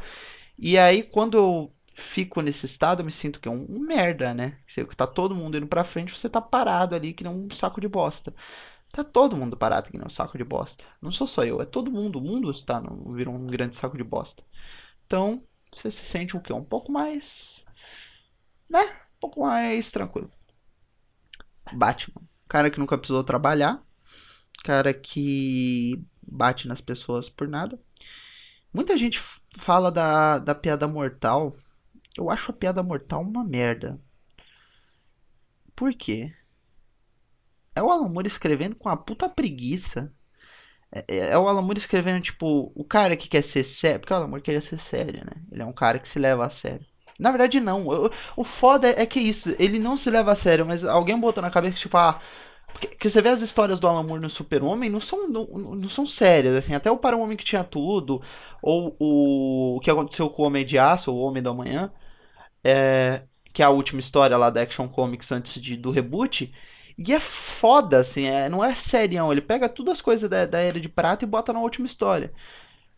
E 0.59 0.77
aí, 0.77 1.03
quando 1.03 1.37
eu 1.37 1.73
fico 2.13 2.41
nesse 2.41 2.65
estado, 2.65 3.01
eu 3.01 3.05
me 3.05 3.11
sinto 3.11 3.39
que 3.39 3.47
é 3.47 3.51
um, 3.51 3.65
um 3.69 3.79
merda, 3.79 4.33
né? 4.33 4.57
Você, 4.67 4.85
tá 4.95 5.07
todo 5.07 5.35
mundo 5.35 5.57
indo 5.57 5.67
pra 5.67 5.83
frente, 5.83 6.17
você 6.17 6.29
tá 6.29 6.41
parado 6.41 6.95
ali 6.95 7.13
que 7.13 7.23
nem 7.23 7.33
um 7.33 7.49
saco 7.51 7.81
de 7.81 7.87
bosta. 7.87 8.33
Tá 8.91 9.03
todo 9.03 9.37
mundo 9.37 9.55
parado 9.57 9.87
aqui 9.87 9.97
no 9.97 10.09
saco 10.09 10.37
de 10.37 10.43
bosta. 10.43 10.83
Não 11.01 11.11
sou 11.11 11.27
só 11.27 11.43
eu, 11.45 11.61
é 11.61 11.65
todo 11.65 11.91
mundo. 11.91 12.19
O 12.19 12.21
mundo 12.21 12.51
está 12.51 12.79
no, 12.79 13.13
virou 13.13 13.33
um 13.33 13.47
grande 13.47 13.75
saco 13.75 13.97
de 13.97 14.03
bosta. 14.03 14.43
Então, 15.05 15.43
você 15.73 15.91
se 15.91 16.05
sente 16.07 16.35
o 16.35 16.41
quê? 16.41 16.53
Um 16.53 16.63
pouco 16.63 16.91
mais. 16.91 17.63
Né? 18.69 18.83
Um 19.17 19.19
pouco 19.21 19.41
mais 19.41 19.89
tranquilo. 19.91 20.31
Batman. 21.73 22.21
Cara 22.47 22.69
que 22.69 22.79
nunca 22.79 22.97
precisou 22.97 23.23
trabalhar. 23.23 23.81
Cara 24.63 24.93
que 24.93 26.03
bate 26.21 26.67
nas 26.67 26.81
pessoas 26.81 27.29
por 27.29 27.47
nada. 27.47 27.79
Muita 28.73 28.97
gente 28.97 29.21
fala 29.59 29.91
da, 29.91 30.39
da 30.39 30.55
piada 30.55 30.87
mortal. 30.87 31.55
Eu 32.17 32.29
acho 32.29 32.51
a 32.51 32.53
piada 32.53 32.83
mortal 32.83 33.21
uma 33.21 33.43
merda. 33.43 33.99
Por 35.75 35.93
quê? 35.93 36.33
É 37.81 37.83
o 37.83 37.89
Alan 37.91 38.07
Moore 38.09 38.27
escrevendo 38.27 38.75
com 38.75 38.89
a 38.89 38.95
puta 38.95 39.27
preguiça. 39.27 40.13
É, 40.91 41.03
é, 41.07 41.17
é 41.31 41.37
o 41.37 41.47
Alan 41.47 41.61
Moore 41.63 41.79
escrevendo, 41.79 42.21
tipo, 42.21 42.71
o 42.75 42.83
cara 42.85 43.17
que 43.17 43.27
quer 43.27 43.43
ser 43.43 43.65
sério. 43.65 43.99
Porque 43.99 44.13
o 44.13 44.17
Alan 44.17 44.27
Moore 44.27 44.43
queria 44.43 44.61
ser 44.61 44.79
sério, 44.79 45.25
né? 45.25 45.41
Ele 45.51 45.63
é 45.63 45.65
um 45.65 45.73
cara 45.73 45.99
que 45.99 46.07
se 46.07 46.19
leva 46.19 46.45
a 46.45 46.49
sério. 46.49 46.85
Na 47.19 47.31
verdade, 47.31 47.59
não. 47.59 47.87
O, 47.87 48.11
o 48.37 48.43
foda 48.43 48.87
é 48.89 49.05
que 49.05 49.19
isso. 49.19 49.55
Ele 49.59 49.79
não 49.79 49.97
se 49.97 50.09
leva 50.11 50.31
a 50.31 50.35
sério, 50.35 50.65
mas 50.65 50.83
alguém 50.83 51.19
botou 51.19 51.41
na 51.41 51.51
cabeça 51.51 51.75
que, 51.75 51.81
tipo, 51.81 51.97
ah. 51.97 52.21
Porque, 52.71 53.09
você 53.09 53.21
vê 53.21 53.29
as 53.29 53.41
histórias 53.41 53.79
do 53.79 53.87
Alan 53.87 54.03
Moore 54.03 54.21
no 54.21 54.29
Super-Homem, 54.29 54.89
não 54.89 55.01
são, 55.01 55.27
não, 55.27 55.45
não 55.45 55.89
são 55.89 56.07
sérias, 56.07 56.55
assim. 56.55 56.73
Até 56.73 56.89
o 56.91 56.97
Para 56.97 57.17
um 57.17 57.21
Homem 57.21 57.37
que 57.37 57.43
Tinha 57.43 57.63
Tudo, 57.63 58.21
ou 58.61 58.95
o, 58.99 59.77
o 59.77 59.79
que 59.81 59.91
aconteceu 59.91 60.29
com 60.29 60.43
o 60.43 60.45
Homem 60.45 60.65
de 60.65 60.77
Aço, 60.77 61.11
o 61.11 61.19
Homem 61.19 61.43
da 61.43 61.53
Manhã, 61.53 61.91
é, 62.63 63.23
que 63.53 63.61
é 63.61 63.65
a 63.65 63.69
última 63.69 63.99
história 63.99 64.37
lá 64.37 64.49
da 64.49 64.61
Action 64.61 64.87
Comics 64.87 65.31
antes 65.31 65.61
de, 65.61 65.75
do 65.75 65.91
reboot 65.91 66.53
e 67.07 67.13
é 67.13 67.19
foda, 67.59 67.99
assim, 67.99 68.25
é, 68.25 68.49
não 68.49 68.63
é 68.63 68.75
serião. 68.75 69.31
Ele 69.31 69.41
pega 69.41 69.69
todas 69.69 69.93
as 69.95 70.01
coisas 70.01 70.29
da, 70.29 70.45
da 70.45 70.59
Era 70.59 70.79
de 70.79 70.89
Prata 70.89 71.23
e 71.25 71.27
bota 71.27 71.53
na 71.53 71.59
última 71.61 71.87
história. 71.87 72.33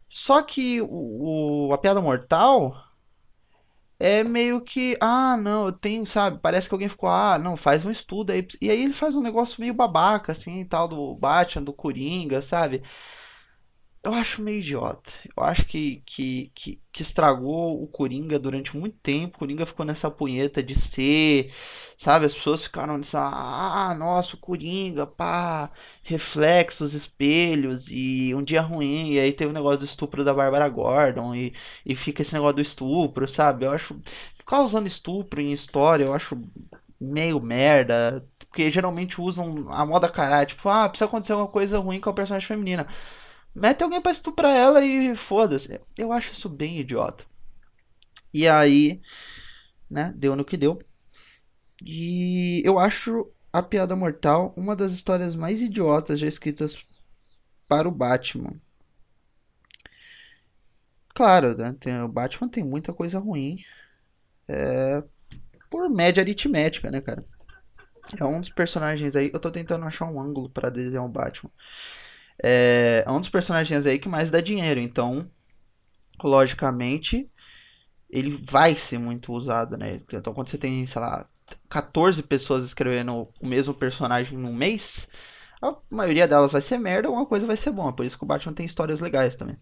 Só 0.10 0.42
que 0.44 0.82
o, 0.82 1.68
o, 1.70 1.74
a 1.74 1.78
Piada 1.78 2.02
Mortal 2.02 2.76
é 4.00 4.24
meio 4.24 4.62
que, 4.62 4.98
ah, 5.00 5.38
não, 5.38 5.68
eu 5.68 5.72
tenho, 5.74 6.06
sabe? 6.06 6.40
Parece 6.42 6.68
que 6.68 6.76
alguém 6.76 6.90
ficou, 6.90 7.10
ah, 7.10 7.38
não, 7.40 7.56
faz 7.56 7.86
um 7.86 7.92
estudo 7.92 8.32
aí. 8.32 8.46
E 8.62 8.70
aí 8.70 8.84
ele 8.84 8.94
faz 8.94 9.16
um 9.16 9.22
negócio 9.22 9.60
meio 9.62 9.74
babaca, 9.74 10.32
assim, 10.34 10.66
tal, 10.66 10.88
do 10.88 11.16
Batman, 11.16 11.64
do 11.64 11.74
Coringa, 11.74 12.42
sabe? 12.42 12.84
Eu 14.04 14.14
acho 14.14 14.42
meio 14.42 14.60
idiota. 14.60 15.10
Eu 15.36 15.44
acho 15.44 15.66
que, 15.66 16.04
que, 16.06 16.52
que, 16.54 16.80
que, 16.92 17.02
estragou 17.02 17.82
o 17.82 17.88
Coringa 17.88 18.38
durante 18.38 18.76
muito 18.76 18.98
tempo. 18.98 19.38
O 19.38 19.40
Coringa 19.40 19.66
ficou 19.66 19.86
nessa 19.86 20.12
punheta 20.12 20.62
de 20.62 20.78
ser, 20.78 21.54
sabe? 21.98 22.26
As 22.26 22.34
pessoas 22.34 22.64
ficaram 22.64 22.98
nessa, 22.98 23.20
ah, 23.20 23.96
nossa, 23.98 24.36
o 24.36 24.40
Coringa, 24.40 25.08
pá, 25.08 25.72
reflexos, 26.04 26.94
espelhos 26.94 27.88
e 27.90 28.36
um 28.36 28.44
dia 28.44 28.62
ruim. 28.62 29.14
E 29.14 29.20
aí 29.20 29.32
teve 29.32 29.52
o 29.52 29.54
negócio 29.54 29.80
do 29.80 29.86
estupro 29.86 30.24
da 30.26 30.34
Bárbara 30.34 30.68
Gordon 30.68 31.34
e, 31.34 31.54
e 31.86 31.96
fica 31.96 32.22
esse 32.22 32.34
negócio 32.34 32.56
do 32.58 32.62
estupro, 32.62 33.28
sabe? 33.30 33.66
Eu 33.66 33.72
acho, 33.72 33.98
ficar 34.38 34.62
usando 34.64 34.88
estupro 34.88 35.40
em 35.40 35.54
história, 35.54 36.04
eu 36.06 36.14
acho 36.14 36.38
meio 37.00 37.40
merda. 37.42 38.26
Porque 38.50 38.70
geralmente 38.72 39.20
usam 39.20 39.72
a 39.72 39.86
moda 39.86 40.10
caralho, 40.10 40.48
tipo, 40.48 40.70
ah, 40.70 40.88
precisa 40.90 41.06
acontecer 41.06 41.34
uma 41.34 41.48
coisa 41.48 41.80
ruim 41.80 42.00
com 42.00 42.10
a 42.10 42.14
personagem 42.14 42.48
feminina. 42.48 42.88
Mete 43.56 43.84
alguém 43.84 44.02
pra 44.02 44.12
estuprar 44.12 44.56
ela 44.56 44.84
e 44.84 45.16
foda-se. 45.16 45.80
Eu 45.98 46.12
acho 46.12 46.34
isso 46.34 46.50
bem 46.50 46.80
idiota. 46.80 47.24
E 48.34 48.48
aí, 48.48 49.00
né, 49.90 50.12
deu 50.16 50.36
no 50.36 50.44
que 50.44 50.58
deu. 50.58 50.82
E 51.84 52.62
eu 52.66 52.80
acho 52.80 53.32
A 53.52 53.62
Piada 53.62 53.96
Mortal 53.96 54.54
uma 54.58 54.76
das 54.76 54.92
histórias 54.92 55.36
mais 55.36 55.62
idiotas 55.62 56.20
já 56.20 56.28
escritas 56.28 56.76
para 57.68 57.88
o 57.88 57.92
Batman. 57.92 58.54
Claro, 61.14 61.56
né, 61.56 61.76
tem, 61.80 62.02
o 62.02 62.08
Batman 62.08 62.50
tem 62.50 62.64
muita 62.64 62.92
coisa 62.92 63.20
ruim. 63.20 63.58
É, 64.48 65.04
por 65.70 65.90
média 65.90 66.22
aritmética, 66.22 66.90
né, 66.90 67.02
cara? 67.02 67.24
É 68.20 68.26
um 68.26 68.40
dos 68.40 68.50
personagens 68.50 69.16
aí. 69.16 69.30
Eu 69.32 69.40
tô 69.40 69.52
tentando 69.52 69.86
achar 69.86 70.06
um 70.06 70.20
ângulo 70.20 70.50
para 70.50 70.70
desenhar 70.70 71.06
o 71.06 71.10
Batman 71.10 71.52
é, 72.42 73.04
é 73.06 73.12
um 73.12 73.20
dos 73.20 73.30
personagens 73.30 73.86
aí 73.86 74.00
que 74.00 74.10
mais 74.10 74.32
dá 74.32 74.42
dinheiro. 74.42 74.80
Então, 74.80 75.30
logicamente, 76.24 77.30
ele 78.10 78.44
vai 78.50 78.76
ser 78.76 78.98
muito 79.00 79.34
usado, 79.34 79.78
né? 79.78 80.02
Então, 80.12 80.34
quando 80.34 80.50
você 80.50 80.58
tem, 80.58 80.86
sei 80.88 81.02
lá, 81.02 81.28
14 81.70 82.22
pessoas 82.24 82.66
escrevendo 82.66 83.28
o 83.42 83.48
mesmo 83.48 83.74
personagem 83.74 84.38
num 84.38 84.54
mês, 84.54 85.08
a 85.62 85.76
maioria 85.90 86.28
delas 86.28 86.52
vai 86.52 86.62
ser 86.62 86.78
merda 86.78 87.10
uma 87.10 87.26
coisa 87.26 87.48
vai 87.48 87.58
ser 87.58 87.72
boa. 87.72 87.94
Por 87.94 88.06
isso 88.06 88.18
que 88.18 88.24
o 88.24 88.28
Batman 88.28 88.54
tem 88.54 88.66
histórias 88.66 89.00
legais 89.00 89.36
também. 89.36 89.58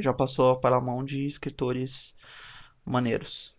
Já 0.00 0.12
passou 0.12 0.60
para 0.60 0.76
a 0.76 0.80
mão 0.80 1.04
de 1.04 1.26
escritores 1.26 2.14
maneiros. 2.84 3.52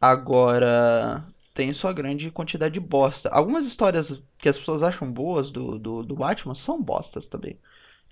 Agora, 0.00 1.24
tem 1.54 1.72
sua 1.72 1.92
grande 1.92 2.30
quantidade 2.30 2.74
de 2.74 2.80
bosta. 2.80 3.28
Algumas 3.30 3.66
histórias 3.66 4.22
que 4.38 4.48
as 4.48 4.58
pessoas 4.58 4.82
acham 4.82 5.10
boas 5.10 5.50
do, 5.50 5.78
do, 5.78 6.02
do 6.02 6.16
Batman 6.16 6.54
são 6.54 6.82
bostas 6.82 7.26
também. 7.26 7.58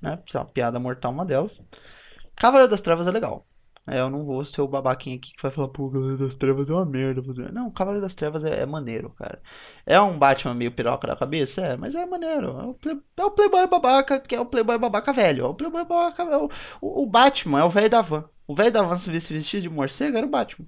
Né? 0.03 0.19
É 0.33 0.39
uma 0.39 0.47
piada 0.47 0.79
mortal 0.79 1.13
uma 1.13 1.25
delas. 1.25 1.59
Cavaleiro 2.37 2.71
das 2.71 2.81
Trevas 2.81 3.07
é 3.07 3.11
legal. 3.11 3.47
É, 3.87 3.99
eu 3.99 4.11
não 4.11 4.25
vou 4.25 4.45
ser 4.45 4.61
o 4.61 4.69
babaquinho 4.69 5.17
aqui 5.17 5.33
que 5.35 5.43
vai 5.43 5.51
falar, 5.51 5.69
pô, 5.69 5.91
Cavaleiro 5.91 6.27
das 6.27 6.37
Trevas 6.37 6.69
é 6.69 6.73
uma 6.73 6.85
merda. 6.85 7.23
Não, 7.51 7.71
Cavaleiro 7.71 8.07
das 8.07 8.15
Trevas 8.15 8.45
é, 8.45 8.61
é, 8.61 8.67
maneiro, 8.67 9.11
cara. 9.11 9.41
É 9.87 10.01
um 10.01 10.19
Batman 10.19 10.55
meio 10.55 10.73
piroca 10.73 11.07
da 11.09 11.17
cabeça? 11.17 11.61
É, 11.61 11.77
mas 11.77 11.95
é 11.95 12.05
maneiro. 12.07 12.59
É 12.61 12.65
o, 12.67 12.75
play, 12.75 12.99
é 13.17 13.25
o 13.25 13.31
Playboy 13.31 13.67
babaca, 13.67 14.21
que 14.21 14.35
é 14.35 14.41
o 14.41 14.47
Playboy 14.47 14.79
babaca 14.79 15.13
velho. 15.13 15.45
É 15.47 15.49
o 15.49 15.55
Playboy 15.55 15.85
babaca 15.85 16.23
é 16.23 16.37
o, 16.37 16.49
o, 16.81 17.03
o 17.03 17.07
Batman 17.07 17.61
é 17.61 17.65
o 17.65 17.71
velho 17.71 17.91
da 17.91 18.03
van. 18.03 18.29
O 18.47 18.55
velho 18.55 18.73
da 18.73 18.83
van 18.83 18.99
se 18.99 19.11
vestir 19.11 19.61
de 19.61 19.69
morcego 19.69 20.17
era 20.17 20.27
o 20.27 20.31
Batman. 20.31 20.67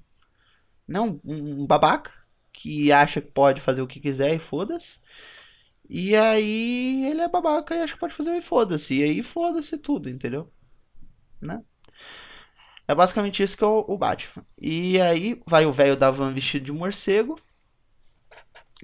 Não, 0.88 1.20
um, 1.24 1.62
um 1.62 1.66
babaca 1.66 2.10
que 2.52 2.92
acha 2.92 3.20
que 3.20 3.30
pode 3.30 3.60
fazer 3.60 3.82
o 3.82 3.86
que 3.86 4.00
quiser 4.00 4.34
e 4.34 4.38
foda-se. 4.38 4.88
E 5.88 6.16
aí 6.16 7.06
ele 7.06 7.20
é 7.20 7.28
babaca 7.28 7.74
e 7.74 7.80
acha 7.80 7.94
que 7.94 8.00
pode 8.00 8.14
fazer 8.14 8.36
e 8.36 8.42
foda-se. 8.42 8.94
E 8.94 9.02
aí 9.02 9.22
foda-se 9.22 9.76
tudo, 9.78 10.08
entendeu? 10.08 10.50
Né? 11.40 11.62
É 12.86 12.94
basicamente 12.94 13.42
isso 13.42 13.56
que 13.56 13.64
é 13.64 13.66
o, 13.66 13.84
o 13.88 13.98
Batman. 13.98 14.44
E 14.60 15.00
aí 15.00 15.40
vai 15.46 15.66
o 15.66 15.72
velho 15.72 15.96
da 15.96 16.10
van 16.10 16.32
vestido 16.32 16.66
de 16.66 16.72
morcego. 16.72 17.38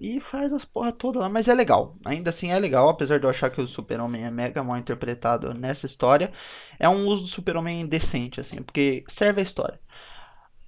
E 0.00 0.20
faz 0.20 0.52
as 0.52 0.64
porra 0.64 0.92
toda 0.92 1.18
lá, 1.18 1.28
mas 1.28 1.48
é 1.48 1.54
legal. 1.54 1.96
Ainda 2.04 2.30
assim 2.30 2.52
é 2.52 2.58
legal, 2.58 2.88
apesar 2.88 3.18
de 3.18 3.24
eu 3.24 3.30
achar 3.30 3.50
que 3.50 3.60
o 3.60 3.66
Super-Homem 3.66 4.24
é 4.24 4.30
mega 4.30 4.62
mal 4.62 4.78
interpretado 4.78 5.52
nessa 5.52 5.86
história. 5.86 6.32
É 6.78 6.88
um 6.88 7.06
uso 7.06 7.22
do 7.22 7.28
Super-Homem 7.28 7.86
decente, 7.86 8.40
assim, 8.40 8.62
porque 8.62 9.04
serve 9.08 9.40
a 9.40 9.44
história. 9.44 9.80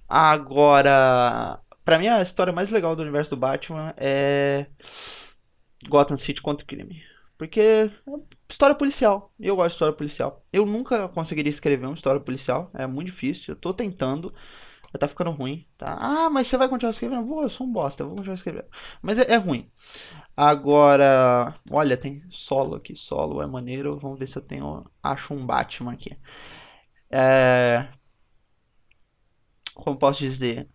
Agora, 0.09 1.59
pra 1.91 1.99
mim 1.99 2.07
a 2.07 2.21
história 2.21 2.53
mais 2.53 2.71
legal 2.71 2.95
do 2.95 3.01
universo 3.01 3.31
do 3.31 3.35
Batman 3.35 3.93
é 3.97 4.65
Gotham 5.89 6.15
City 6.15 6.41
contra 6.41 6.63
o 6.63 6.67
crime. 6.67 7.03
Porque 7.37 7.59
é 7.59 7.91
história 8.49 8.73
policial. 8.73 9.33
Eu 9.37 9.57
gosto 9.57 9.71
de 9.71 9.73
história 9.73 9.93
policial. 9.93 10.41
Eu 10.53 10.65
nunca 10.65 11.09
conseguiria 11.09 11.49
escrever 11.49 11.85
uma 11.85 11.95
história 11.95 12.21
policial. 12.21 12.71
É 12.73 12.87
muito 12.87 13.11
difícil. 13.11 13.55
Eu 13.55 13.59
tô 13.59 13.73
tentando. 13.73 14.33
Já 14.93 14.99
tá 14.99 15.07
ficando 15.09 15.31
ruim. 15.31 15.67
Tá? 15.77 15.97
Ah, 15.99 16.29
mas 16.29 16.47
você 16.47 16.55
vai 16.55 16.69
continuar 16.69 16.91
escrevendo? 16.91 17.25
Vou, 17.25 17.43
eu 17.43 17.49
sou 17.49 17.67
um 17.67 17.73
bosta. 17.73 18.03
Eu 18.03 18.07
vou 18.07 18.15
continuar 18.15 18.35
escrevendo. 18.35 18.67
Mas 19.01 19.17
é, 19.17 19.33
é 19.33 19.35
ruim. 19.35 19.69
Agora, 20.37 21.59
olha, 21.69 21.97
tem 21.97 22.23
solo 22.29 22.75
aqui. 22.75 22.95
Solo 22.95 23.41
é 23.41 23.47
maneiro. 23.47 23.99
Vamos 23.99 24.17
ver 24.17 24.29
se 24.29 24.37
eu 24.37 24.41
tenho. 24.41 24.85
Acho 25.03 25.33
um 25.33 25.45
Batman 25.45 25.91
aqui. 25.91 26.15
É. 27.11 27.89
Como 29.73 29.97
posso 29.97 30.19
dizer? 30.19 30.69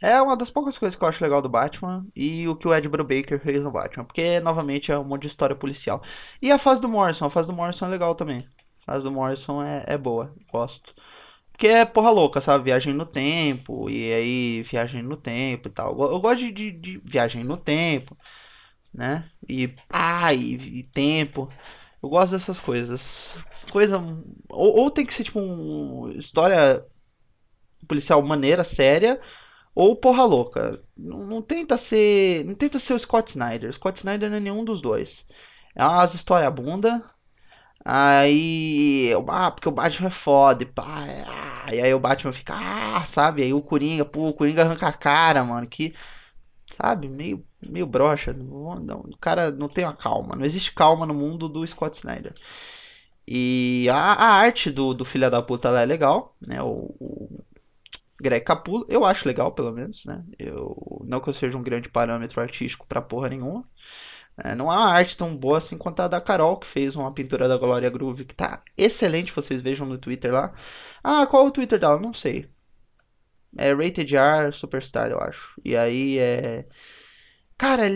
É 0.00 0.20
uma 0.20 0.36
das 0.36 0.50
poucas 0.50 0.76
coisas 0.76 0.96
que 0.96 1.02
eu 1.02 1.08
acho 1.08 1.22
legal 1.22 1.40
do 1.40 1.48
Batman 1.48 2.06
e 2.14 2.46
o 2.48 2.56
que 2.56 2.68
o 2.68 2.74
Ed 2.74 2.88
Brubaker 2.88 3.40
fez 3.40 3.62
no 3.62 3.70
Batman, 3.70 4.04
porque 4.04 4.40
novamente 4.40 4.92
é 4.92 4.98
um 4.98 5.04
monte 5.04 5.22
de 5.22 5.28
história 5.28 5.56
policial. 5.56 6.02
E 6.40 6.52
a 6.52 6.58
fase 6.58 6.80
do 6.80 6.88
Morrison, 6.88 7.26
a 7.26 7.30
fase 7.30 7.48
do 7.48 7.54
Morrison 7.54 7.86
é 7.86 7.88
legal 7.88 8.14
também. 8.14 8.46
A 8.82 8.92
fase 8.92 9.04
do 9.04 9.10
Morrison 9.10 9.62
é, 9.62 9.84
é 9.86 9.98
boa, 9.98 10.34
gosto. 10.52 10.94
Porque 11.52 11.68
é 11.68 11.86
porra 11.86 12.10
louca, 12.10 12.40
sabe? 12.40 12.64
Viagem 12.64 12.92
no 12.92 13.06
tempo, 13.06 13.88
e 13.88 14.12
aí 14.12 14.62
viagem 14.64 15.02
no 15.02 15.16
tempo 15.16 15.68
e 15.68 15.70
tal. 15.70 15.98
Eu, 15.98 16.12
eu 16.12 16.20
gosto 16.20 16.40
de, 16.40 16.52
de, 16.52 16.72
de, 16.72 16.98
viagem 16.98 17.42
no 17.42 17.56
tempo, 17.56 18.16
né? 18.92 19.30
E 19.48 19.74
ah, 19.88 20.34
e, 20.34 20.80
e, 20.80 20.82
tempo. 20.84 21.50
Eu 22.02 22.10
gosto 22.10 22.32
dessas 22.32 22.60
coisas. 22.60 23.02
Coisa. 23.72 23.98
Ou, 24.50 24.76
ou 24.76 24.90
tem 24.90 25.06
que 25.06 25.14
ser 25.14 25.24
tipo 25.24 25.40
uma 25.40 26.12
história 26.14 26.84
policial 27.88 28.20
maneira, 28.22 28.64
séria 28.64 29.20
ou 29.76 29.94
porra 29.94 30.24
louca. 30.24 30.80
Não, 30.96 31.26
não, 31.26 31.42
tenta 31.42 31.76
ser. 31.78 32.44
Não 32.46 32.54
tenta 32.54 32.80
ser 32.80 32.94
o 32.94 32.98
Scott 32.98 33.30
Snyder. 33.30 33.72
Scott 33.74 33.98
Snyder 33.98 34.30
não 34.30 34.38
é 34.38 34.40
nenhum 34.40 34.64
dos 34.64 34.80
dois. 34.82 35.26
É 35.74 35.84
umas 35.84 36.14
história 36.14 36.50
bunda. 36.50 37.04
Aí. 37.84 39.12
Ah, 39.28 39.50
porque 39.50 39.68
o 39.68 39.72
Batman 39.72 40.08
é 40.08 40.10
foda. 40.10 40.62
E, 40.62 40.66
pá, 40.66 40.84
ah, 41.66 41.74
e 41.74 41.80
aí 41.80 41.94
o 41.94 42.00
Batman 42.00 42.32
fica. 42.32 42.54
Ah, 42.54 43.04
sabe? 43.06 43.42
Aí 43.42 43.52
o 43.52 43.62
Coringa, 43.62 44.04
pô, 44.04 44.28
o 44.30 44.34
Coringa 44.34 44.62
arranca 44.64 44.88
a 44.88 44.92
cara, 44.92 45.44
mano. 45.44 45.66
Que. 45.68 45.94
Sabe? 46.76 47.08
Meio, 47.08 47.44
meio 47.62 47.86
broxa. 47.86 48.32
Não, 48.32 48.76
não, 48.76 49.00
o 49.00 49.16
cara 49.18 49.50
não 49.50 49.68
tem 49.68 49.84
uma 49.84 49.96
calma. 49.96 50.36
Não 50.36 50.44
existe 50.46 50.72
calma 50.74 51.06
no 51.06 51.14
mundo 51.14 51.48
do 51.48 51.66
Scott 51.66 51.98
Snyder. 51.98 52.34
E 53.28 53.88
a, 53.90 53.96
a 53.96 54.26
arte 54.36 54.70
do, 54.70 54.94
do 54.94 55.04
filho 55.04 55.30
da 55.30 55.42
puta 55.42 55.68
é 55.68 55.84
legal, 55.84 56.34
né? 56.40 56.62
O, 56.62 56.94
Greg 58.20 58.44
Capullo, 58.44 58.86
eu 58.88 59.04
acho 59.04 59.26
legal, 59.26 59.52
pelo 59.52 59.72
menos, 59.72 60.04
né? 60.04 60.24
Eu, 60.38 61.02
não 61.04 61.20
que 61.20 61.28
eu 61.28 61.34
seja 61.34 61.56
um 61.56 61.62
grande 61.62 61.88
parâmetro 61.88 62.40
artístico 62.40 62.86
pra 62.86 63.02
porra 63.02 63.28
nenhuma. 63.28 63.64
É, 64.38 64.54
não 64.54 64.70
há 64.70 64.92
arte 64.92 65.16
tão 65.16 65.34
boa 65.36 65.58
assim 65.58 65.78
quanto 65.78 66.00
a 66.00 66.08
da 66.08 66.20
Carol, 66.20 66.58
que 66.58 66.66
fez 66.68 66.94
uma 66.96 67.12
pintura 67.12 67.48
da 67.48 67.56
Glória 67.56 67.88
Groove, 67.90 68.24
que 68.24 68.34
tá 68.34 68.62
excelente, 68.76 69.32
vocês 69.32 69.62
vejam 69.62 69.86
no 69.86 69.98
Twitter 69.98 70.32
lá. 70.32 70.54
Ah, 71.02 71.26
qual 71.26 71.44
é 71.46 71.48
o 71.48 71.50
Twitter 71.52 71.78
dela? 71.78 71.98
Não 72.00 72.12
sei. 72.14 72.48
É 73.56 73.72
Rated 73.72 74.14
R 74.16 74.52
Superstar, 74.52 75.10
eu 75.10 75.20
acho. 75.20 75.60
E 75.64 75.76
aí 75.76 76.18
é. 76.18 76.66
Cara, 77.56 77.88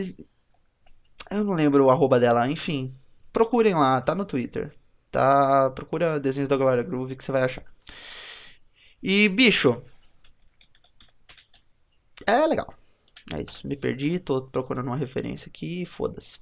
eu 1.31 1.45
não 1.45 1.55
lembro 1.55 1.85
o 1.85 1.91
arroba 1.91 2.19
dela, 2.21 2.49
enfim. 2.49 2.95
Procurem 3.33 3.75
lá, 3.75 4.01
tá 4.01 4.15
no 4.15 4.25
Twitter. 4.25 4.75
Tá? 5.11 5.71
Procura 5.71 6.21
desenhos 6.21 6.49
da 6.49 6.57
Glória 6.57 6.83
Groove 6.83 7.17
que 7.17 7.25
você 7.25 7.33
vai 7.33 7.43
achar. 7.45 7.65
E, 9.03 9.29
bicho, 9.29 9.83
é 12.27 12.47
legal. 12.47 12.75
É 13.33 13.43
isso. 13.43 13.67
Me 13.67 13.77
perdi, 13.77 14.19
tô 14.19 14.43
procurando 14.43 14.87
uma 14.89 14.97
referência 14.97 15.49
aqui 15.49 15.85
foda-se. 15.87 16.39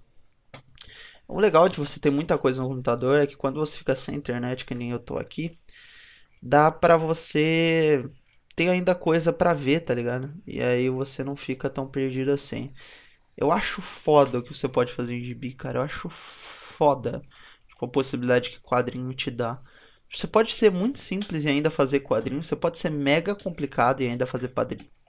O 1.26 1.38
legal 1.38 1.68
de 1.68 1.76
você 1.76 2.00
ter 2.00 2.10
muita 2.10 2.38
coisa 2.38 2.62
no 2.62 2.68
computador 2.68 3.20
é 3.20 3.26
que 3.26 3.36
quando 3.36 3.60
você 3.60 3.76
fica 3.76 3.94
sem 3.96 4.14
internet, 4.14 4.64
que 4.64 4.74
nem 4.74 4.90
eu 4.90 4.98
tô 4.98 5.18
aqui, 5.18 5.58
dá 6.42 6.70
pra 6.70 6.96
você 6.96 8.04
ter 8.56 8.68
ainda 8.68 8.94
coisa 8.94 9.32
pra 9.32 9.54
ver, 9.54 9.80
tá 9.80 9.94
ligado? 9.94 10.32
E 10.46 10.60
aí 10.62 10.88
você 10.90 11.22
não 11.24 11.36
fica 11.36 11.70
tão 11.70 11.86
perdido 11.88 12.32
assim. 12.32 12.72
Eu 13.36 13.52
acho 13.52 13.82
foda 14.04 14.38
o 14.38 14.42
que 14.42 14.54
você 14.54 14.68
pode 14.68 14.94
fazer 14.94 15.14
em 15.14 15.24
gibi, 15.24 15.54
cara. 15.54 15.78
Eu 15.80 15.82
acho 15.82 16.10
foda 16.78 17.22
tipo, 17.68 17.84
a 17.86 17.88
possibilidade 17.88 18.50
que 18.50 18.60
quadrinho 18.60 19.14
te 19.14 19.30
dá. 19.30 19.60
Você 20.14 20.26
pode 20.26 20.54
ser 20.54 20.70
muito 20.70 20.98
simples 20.98 21.44
e 21.44 21.48
ainda 21.48 21.70
fazer 21.70 22.00
quadrinhos. 22.00 22.46
Você 22.48 22.56
pode 22.56 22.78
ser 22.78 22.90
mega 22.90 23.34
complicado 23.34 24.02
e 24.02 24.08
ainda 24.08 24.26
fazer 24.26 24.48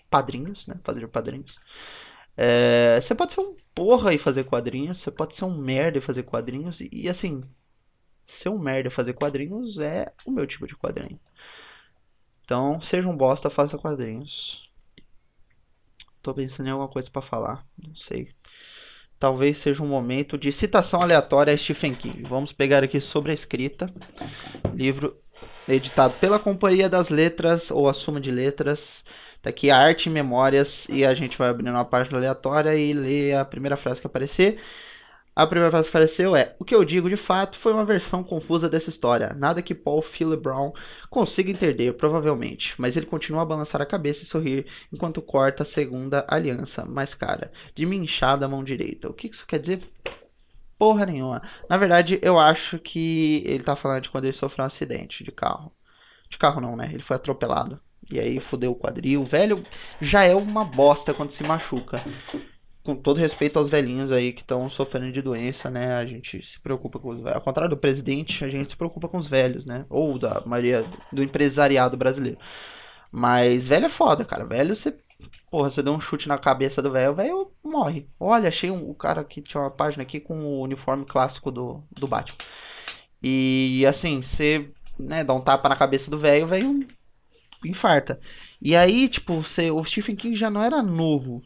padrinhos, 0.10 0.66
né? 0.68 0.76
Fazer 0.84 1.08
padrinhos. 1.08 1.56
É, 2.36 3.02
você 3.02 3.14
pode 3.14 3.34
ser 3.34 3.42
um 3.42 3.56
porra 3.76 4.14
e 4.14 4.18
fazer 4.18 4.46
quadrinhos, 4.46 5.00
você 5.00 5.12
pode 5.12 5.36
ser 5.36 5.44
um 5.46 5.58
merda 5.58 5.98
e 5.98 6.02
fazer 6.02 6.24
quadrinhos, 6.24 6.80
e, 6.80 6.90
e 6.92 7.10
assim, 7.10 7.44
ser 8.28 8.50
um 8.50 8.58
merda 8.58 8.88
e 8.88 8.92
fazer 8.92 9.14
quadrinhos 9.14 9.78
é 9.78 10.12
o 10.26 10.32
meu 10.32 10.48
tipo 10.48 10.66
de 10.66 10.76
quadrinho. 10.76 11.20
Então, 12.46 12.82
seja 12.82 13.08
um 13.08 13.16
bosta, 13.16 13.50
faça 13.50 13.78
quadrinhos. 13.78 14.70
Tô 16.22 16.34
pensando 16.34 16.68
em 16.68 16.72
alguma 16.72 16.90
coisa 16.90 17.10
para 17.10 17.22
falar, 17.22 17.66
não 17.78 17.96
sei. 17.96 18.34
Talvez 19.20 19.58
seja 19.58 19.84
um 19.84 19.88
momento 19.88 20.38
de 20.38 20.52
citação 20.54 21.02
aleatória 21.02 21.54
a 21.54 21.58
Stephen 21.58 21.94
King. 21.94 22.24
Vamos 22.24 22.54
pegar 22.54 22.84
aqui 22.84 23.02
sobre 23.02 23.32
a 23.32 23.34
escrita. 23.34 23.94
Livro 24.74 25.18
editado 25.76 26.16
pela 26.20 26.40
Companhia 26.40 26.90
das 26.90 27.10
Letras 27.10 27.70
ou 27.72 27.88
a 27.88 27.94
Suma 27.94 28.20
de 28.20 28.32
Letras. 28.32 29.04
Tá 29.42 29.50
aqui 29.50 29.72
arte 29.72 30.08
e 30.08 30.10
memórias 30.10 30.86
e 30.90 31.06
a 31.06 31.14
gente 31.14 31.38
vai 31.38 31.50
abrindo 31.50 31.72
uma 31.72 31.86
página 31.86 32.18
aleatória 32.18 32.76
e 32.76 32.94
ler 32.94 33.38
a 33.38 33.46
primeira 33.46 33.78
frase 33.78 34.02
que 34.02 34.08
aparecer. 34.08 34.60
A 35.36 35.48
primeira 35.48 35.72
frase 35.72 35.90
que 35.90 35.96
apareceu 35.96 36.36
é: 36.36 36.54
O 36.60 36.66
que 36.66 36.76
eu 36.76 36.84
digo 36.84 37.10
de 37.10 37.16
fato 37.16 37.58
foi 37.58 37.72
uma 37.72 37.86
versão 37.86 38.22
confusa 38.22 38.68
dessa 38.68 38.90
história. 38.90 39.34
Nada 39.38 39.62
que 39.62 39.74
Paul 39.74 40.02
Philly 40.02 40.36
Brown 40.36 40.74
consiga 41.10 41.50
entender, 41.50 41.94
provavelmente. 41.94 42.74
Mas 42.78 42.98
ele 42.98 43.06
continua 43.06 43.44
a 43.44 43.46
balançar 43.46 43.82
a 43.82 43.86
cabeça 43.86 44.24
e 44.24 44.26
sorrir 44.26 44.66
enquanto 44.92 45.22
corta 45.22 45.64
a 45.64 45.66
segunda 45.66 46.26
aliança 46.28 46.84
mais 46.84 47.14
cara, 47.14 47.54
de 47.74 47.86
minha 47.86 48.04
inchada 48.04 48.50
mão 48.50 48.66
direita. 48.66 49.08
O 49.08 49.14
que 49.14 49.28
isso 49.28 49.48
quer 49.48 49.60
dizer? 49.60 49.82
Porra 50.80 51.06
nenhuma. 51.06 51.42
Na 51.70 51.76
verdade, 51.78 52.18
eu 52.22 52.40
acho 52.40 52.80
que 52.80 53.44
ele 53.46 53.64
tá 53.64 53.76
falando 53.76 54.04
de 54.04 54.10
quando 54.10 54.24
ele 54.24 54.34
sofreu 54.34 54.64
um 54.64 54.68
acidente 54.68 55.26
de 55.26 55.32
carro. 55.32 55.74
De 56.30 56.38
carro 56.38 56.62
não, 56.62 56.78
né? 56.78 56.90
Ele 56.94 57.04
foi 57.04 57.18
atropelado. 57.18 57.78
E 58.10 58.18
aí 58.18 58.40
fudeu 58.40 58.72
o 58.72 58.76
quadril. 58.76 59.22
O 59.22 59.26
velho 59.26 59.62
já 60.00 60.24
é 60.24 60.34
uma 60.34 60.64
bosta 60.64 61.14
quando 61.14 61.32
se 61.32 61.44
machuca. 61.44 62.02
Com 62.82 62.96
todo 62.96 63.20
respeito 63.20 63.60
aos 63.60 63.70
velhinhos 63.70 64.10
aí 64.10 64.32
que 64.32 64.40
estão 64.40 64.70
sofrendo 64.70 65.12
de 65.12 65.22
doença, 65.22 65.70
né? 65.70 65.96
A 65.96 66.06
gente 66.06 66.42
se 66.42 66.60
preocupa 66.62 66.98
com 66.98 67.10
os 67.10 67.22
velhos. 67.22 67.36
Ao 67.36 67.44
contrário 67.44 67.70
do 67.70 67.78
presidente, 67.78 68.44
a 68.46 68.50
gente 68.50 68.70
se 68.70 68.78
preocupa 68.78 69.10
com 69.10 69.18
os 69.18 69.28
velhos, 69.28 69.66
né? 69.66 69.86
Ou 69.90 70.18
da 70.18 70.42
maioria 70.46 70.86
do 71.12 71.22
empresariado 71.22 71.98
brasileiro. 71.98 72.40
Mas 73.12 73.68
velho 73.68 73.88
é 73.88 73.90
foda, 73.90 74.24
cara. 74.24 74.46
Velho, 74.46 74.76
você. 74.76 74.98
Porra, 75.50 75.70
você 75.70 75.82
deu 75.82 75.94
um 75.94 76.00
chute 76.02 76.28
na 76.28 76.38
cabeça 76.38 76.82
do 76.82 76.92
velho, 76.92 77.12
o 77.12 77.16
velho 77.16 77.52
morre. 77.64 78.08
Olha, 78.20 78.50
achei 78.50 78.70
um, 78.70 78.90
o 78.90 78.96
cara 78.96 79.24
que 79.24 79.42
tinha 79.42 79.62
uma 79.62 79.72
página 79.72 80.04
aqui 80.04 80.20
com 80.20 80.46
o 80.46 80.62
uniforme 80.62 81.06
clássico 81.06 81.52
do, 81.52 81.84
do 81.92 82.08
Batman. 82.08 82.38
E 83.22 83.86
assim, 83.88 84.22
você 84.22 84.72
né, 84.98 85.24
dá 85.24 85.34
um 85.34 85.42
tapa 85.42 85.70
na 85.70 85.76
cabeça 85.76 86.10
do 86.12 86.20
velho, 86.20 86.46
o 86.46 86.50
velho 86.50 86.88
infarta. 87.66 88.20
E 88.62 88.76
aí, 88.76 89.10
tipo, 89.10 89.44
você, 89.44 89.72
o 89.72 89.84
Stephen 89.84 90.16
King 90.16 90.36
já 90.36 90.50
não 90.50 90.64
era 90.64 90.82
novo. 90.84 91.42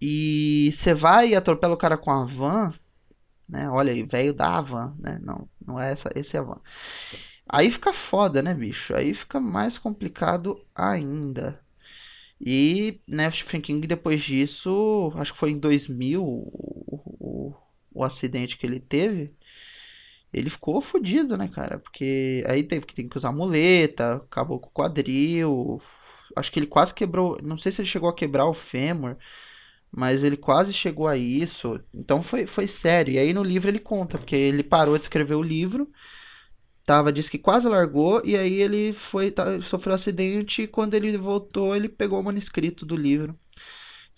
E 0.00 0.72
você 0.76 0.94
vai 0.94 1.28
e 1.30 1.36
atropela 1.36 1.74
o 1.74 1.78
cara 1.78 1.96
com 1.96 2.10
a 2.10 2.24
van, 2.24 2.74
né? 3.48 3.68
Olha 3.70 3.92
aí, 3.92 4.02
velho 4.02 4.34
da 4.34 4.60
van, 4.60 4.94
né? 4.98 5.20
Não, 5.22 5.48
não 5.64 5.80
é 5.80 5.92
essa, 5.92 6.10
esse 6.14 6.36
é 6.36 6.40
a 6.40 6.42
van. 6.42 6.60
Aí 7.48 7.70
fica 7.70 7.92
foda, 7.92 8.42
né, 8.42 8.54
bicho? 8.54 8.94
Aí 8.94 9.14
fica 9.14 9.38
mais 9.40 9.78
complicado 9.78 10.60
ainda. 10.74 11.60
E, 12.44 13.00
né, 13.06 13.28
o 13.28 13.32
Stephen 13.32 13.60
King, 13.60 13.86
depois 13.86 14.22
disso, 14.22 15.12
acho 15.16 15.32
que 15.32 15.38
foi 15.38 15.52
em 15.52 15.58
2000 15.58 16.22
o, 16.24 16.50
o, 17.20 17.54
o 17.94 18.04
acidente 18.04 18.58
que 18.58 18.66
ele 18.66 18.80
teve. 18.80 19.32
Ele 20.32 20.50
ficou 20.50 20.80
fodido, 20.82 21.36
né, 21.36 21.48
cara? 21.48 21.78
Porque 21.78 22.42
aí 22.48 22.64
teve 22.64 22.86
que, 22.86 22.94
tem 22.94 23.08
que 23.08 23.16
usar 23.18 23.32
muleta, 23.32 24.16
acabou 24.16 24.58
com 24.58 24.68
o 24.68 24.72
quadril. 24.72 25.80
Acho 26.36 26.50
que 26.50 26.58
ele 26.58 26.66
quase 26.66 26.94
quebrou. 26.94 27.38
Não 27.42 27.58
sei 27.58 27.70
se 27.70 27.80
ele 27.82 27.88
chegou 27.88 28.08
a 28.08 28.14
quebrar 28.14 28.46
o 28.46 28.54
fêmur, 28.54 29.16
mas 29.90 30.24
ele 30.24 30.36
quase 30.36 30.72
chegou 30.72 31.06
a 31.06 31.16
isso. 31.16 31.80
Então 31.94 32.22
foi, 32.22 32.46
foi 32.46 32.66
sério. 32.68 33.14
E 33.14 33.18
aí 33.18 33.32
no 33.32 33.42
livro 33.44 33.68
ele 33.68 33.78
conta, 33.78 34.18
porque 34.18 34.34
ele 34.36 34.64
parou 34.64 34.98
de 34.98 35.04
escrever 35.04 35.34
o 35.36 35.42
livro 35.42 35.88
tava, 36.84 37.12
disse 37.12 37.30
que 37.30 37.38
quase 37.38 37.68
largou, 37.68 38.20
e 38.24 38.36
aí 38.36 38.54
ele 38.60 38.92
foi, 38.92 39.30
tá, 39.30 39.60
sofreu 39.62 39.92
um 39.92 39.94
acidente, 39.96 40.62
e 40.62 40.66
quando 40.66 40.94
ele 40.94 41.16
voltou, 41.16 41.74
ele 41.74 41.88
pegou 41.88 42.20
o 42.20 42.24
manuscrito 42.24 42.84
do 42.84 42.96
livro. 42.96 43.38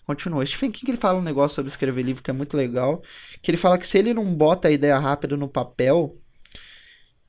Continuou. 0.06 0.44
Stephen 0.46 0.70
King 0.70 0.92
ele 0.92 1.00
fala 1.00 1.18
um 1.18 1.22
negócio 1.22 1.54
sobre 1.54 1.70
escrever 1.70 2.02
livro 2.02 2.22
que 2.22 2.30
é 2.30 2.34
muito 2.34 2.56
legal, 2.56 3.02
que 3.42 3.50
ele 3.50 3.58
fala 3.58 3.78
que 3.78 3.86
se 3.86 3.98
ele 3.98 4.12
não 4.12 4.34
bota 4.34 4.68
a 4.68 4.70
ideia 4.70 4.98
rápida 4.98 5.36
no 5.36 5.48
papel, 5.48 6.18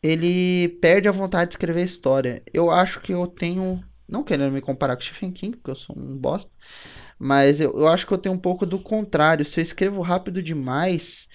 ele 0.04 0.69
perde 0.82 1.08
a 1.08 1.12
vontade 1.12 1.50
de 1.50 1.56
escrever 1.56 1.84
história. 1.84 2.43
Eu 2.54 2.69
acho 2.69 3.00
que 3.02 3.13
eu 3.13 3.26
tenho, 3.28 3.84
não 4.08 4.24
querendo 4.24 4.52
me 4.52 4.62
comparar 4.62 4.95
com 4.95 5.02
Stephen 5.04 5.32
King, 5.32 5.58
porque 5.58 5.71
eu 5.71 5.76
sou 5.76 5.98
um 5.98 6.17
bosta, 6.17 6.52
mas 7.17 7.60
eu, 7.60 7.71
eu 7.78 7.88
acho 7.88 8.06
que 8.06 8.13
eu 8.13 8.17
tenho 8.17 8.36
um 8.36 8.39
pouco 8.39 8.65
do 8.65 8.80
contrário. 8.80 9.45
Se 9.45 9.60
eu 9.60 9.63
escrevo 9.63 10.02
rápido 10.02 10.43
demais, 10.43 11.28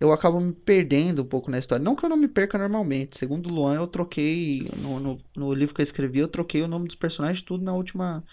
eu 0.00 0.12
acabo 0.12 0.40
me 0.40 0.52
perdendo 0.52 1.22
um 1.22 1.26
pouco 1.26 1.50
na 1.50 1.58
história. 1.58 1.84
Não 1.84 1.94
que 1.94 2.04
eu 2.04 2.08
não 2.08 2.16
me 2.16 2.26
perca 2.26 2.56
normalmente. 2.56 3.18
Segundo 3.18 3.50
o 3.50 3.52
Luan, 3.52 3.74
eu 3.74 3.86
troquei. 3.86 4.70
No, 4.74 4.98
no, 4.98 5.20
no, 5.36 5.52
livro 5.52 5.74
que 5.74 5.82
eu 5.82 5.84
escrevi, 5.84 6.20
eu 6.20 6.28
troquei 6.28 6.62
o 6.62 6.68
nome 6.68 6.86
dos 6.86 6.96
personagens 6.96 7.42
tudo 7.42 7.62
na 7.62 7.74
última. 7.74 8.24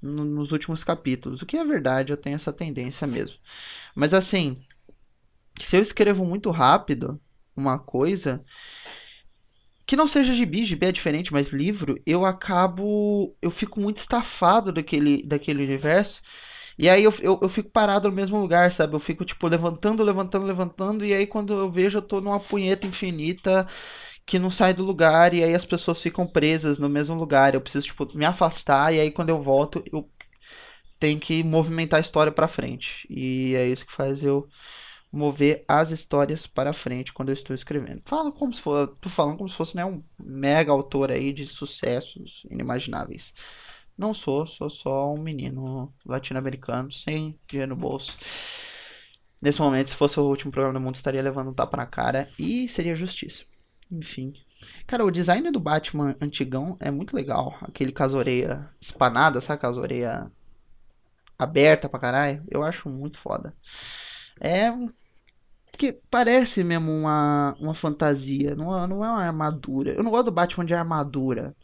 No, 0.00 0.24
nos 0.24 0.50
últimos 0.50 0.82
capítulos. 0.82 1.42
O 1.42 1.46
que 1.46 1.58
é 1.58 1.64
verdade, 1.64 2.10
eu 2.10 2.16
tenho 2.16 2.36
essa 2.36 2.52
tendência 2.52 3.06
mesmo. 3.06 3.36
Mas 3.94 4.14
assim. 4.14 4.58
Se 5.60 5.76
eu 5.76 5.82
escrevo 5.82 6.24
muito 6.24 6.50
rápido 6.50 7.20
uma 7.54 7.78
coisa. 7.78 8.42
Que 9.86 9.96
não 9.96 10.08
seja 10.08 10.34
gibi, 10.34 10.64
gibi 10.64 10.86
é 10.86 10.92
diferente, 10.92 11.30
mas 11.32 11.50
livro, 11.50 12.00
eu 12.06 12.24
acabo. 12.24 13.36
Eu 13.42 13.50
fico 13.50 13.78
muito 13.78 13.98
estafado 13.98 14.72
daquele, 14.72 15.22
daquele 15.22 15.62
universo. 15.62 16.22
E 16.78 16.88
aí 16.88 17.04
eu, 17.04 17.12
eu, 17.20 17.38
eu, 17.42 17.48
fico 17.48 17.70
parado 17.70 18.08
no 18.08 18.14
mesmo 18.14 18.38
lugar, 18.40 18.72
sabe? 18.72 18.94
Eu 18.94 19.00
fico, 19.00 19.24
tipo, 19.24 19.46
levantando, 19.46 20.02
levantando, 20.02 20.46
levantando. 20.46 21.04
E 21.04 21.14
aí 21.14 21.26
quando 21.26 21.52
eu 21.52 21.70
vejo, 21.70 21.98
eu 21.98 22.02
tô 22.02 22.20
numa 22.20 22.40
punheta 22.40 22.86
infinita 22.86 23.68
que 24.26 24.38
não 24.38 24.50
sai 24.50 24.74
do 24.74 24.84
lugar. 24.84 25.34
E 25.34 25.42
aí 25.44 25.54
as 25.54 25.64
pessoas 25.64 26.00
ficam 26.02 26.26
presas 26.26 26.78
no 26.78 26.88
mesmo 26.88 27.16
lugar. 27.16 27.54
Eu 27.54 27.60
preciso, 27.60 27.86
tipo, 27.86 28.08
me 28.16 28.24
afastar. 28.24 28.92
E 28.94 29.00
aí 29.00 29.10
quando 29.10 29.30
eu 29.30 29.42
volto, 29.42 29.82
eu 29.92 30.08
tenho 30.98 31.20
que 31.20 31.42
movimentar 31.44 31.98
a 31.98 32.02
história 32.02 32.32
para 32.32 32.48
frente. 32.48 33.06
E 33.10 33.54
é 33.54 33.68
isso 33.68 33.86
que 33.86 33.94
faz 33.94 34.22
eu 34.22 34.48
mover 35.14 35.64
as 35.68 35.90
histórias 35.90 36.46
para 36.46 36.72
frente 36.72 37.12
quando 37.12 37.28
eu 37.28 37.34
estou 37.34 37.54
escrevendo. 37.54 38.02
Falo 38.04 38.32
como 38.32 38.52
se 38.52 38.60
fosse, 38.60 38.92
tô 39.00 39.08
falando 39.10 39.36
como 39.38 39.48
se 39.48 39.56
fosse 39.56 39.76
né, 39.76 39.84
um 39.84 40.02
mega 40.18 40.72
autor 40.72 41.10
aí 41.10 41.32
de 41.32 41.46
sucessos 41.46 42.42
inimagináveis. 42.50 43.32
Não 43.96 44.12
sou, 44.12 44.46
sou 44.46 44.68
só 44.68 45.12
um 45.12 45.18
menino 45.18 45.92
latino-americano 46.04 46.90
sem 46.92 47.38
dinheiro 47.48 47.74
no 47.74 47.80
bolso. 47.80 48.16
Nesse 49.40 49.60
momento, 49.60 49.90
se 49.90 49.96
fosse 49.96 50.18
o 50.18 50.24
último 50.24 50.50
programa 50.50 50.78
do 50.78 50.82
mundo, 50.82 50.96
estaria 50.96 51.22
levando 51.22 51.50
um 51.50 51.54
tapa 51.54 51.76
na 51.76 51.86
cara 51.86 52.28
e 52.38 52.68
seria 52.70 52.96
justiça. 52.96 53.44
Enfim. 53.90 54.32
Cara, 54.86 55.04
o 55.04 55.10
design 55.10 55.50
do 55.50 55.60
Batman 55.60 56.16
antigão 56.20 56.76
é 56.80 56.90
muito 56.90 57.14
legal. 57.14 57.56
Aquele 57.62 57.92
com 57.92 58.02
as 58.02 58.14
orelhas 58.14 58.64
espanadas, 58.80 59.44
sabe? 59.44 59.60
Com 59.60 59.66
as 59.68 59.76
orelhas 59.76 60.26
abertas 61.38 61.90
pra 61.90 62.00
caralho. 62.00 62.42
Eu 62.50 62.62
acho 62.64 62.88
muito 62.88 63.18
foda. 63.20 63.54
É. 64.40 64.72
Porque 65.70 66.00
parece 66.10 66.64
mesmo 66.64 66.90
uma, 66.90 67.54
uma 67.60 67.74
fantasia. 67.74 68.54
Não, 68.54 68.86
não 68.86 69.04
é 69.04 69.08
uma 69.10 69.22
armadura. 69.22 69.92
Eu 69.92 70.02
não 70.02 70.10
gosto 70.10 70.26
do 70.26 70.32
Batman 70.32 70.64
de 70.64 70.74
armadura 70.74 71.54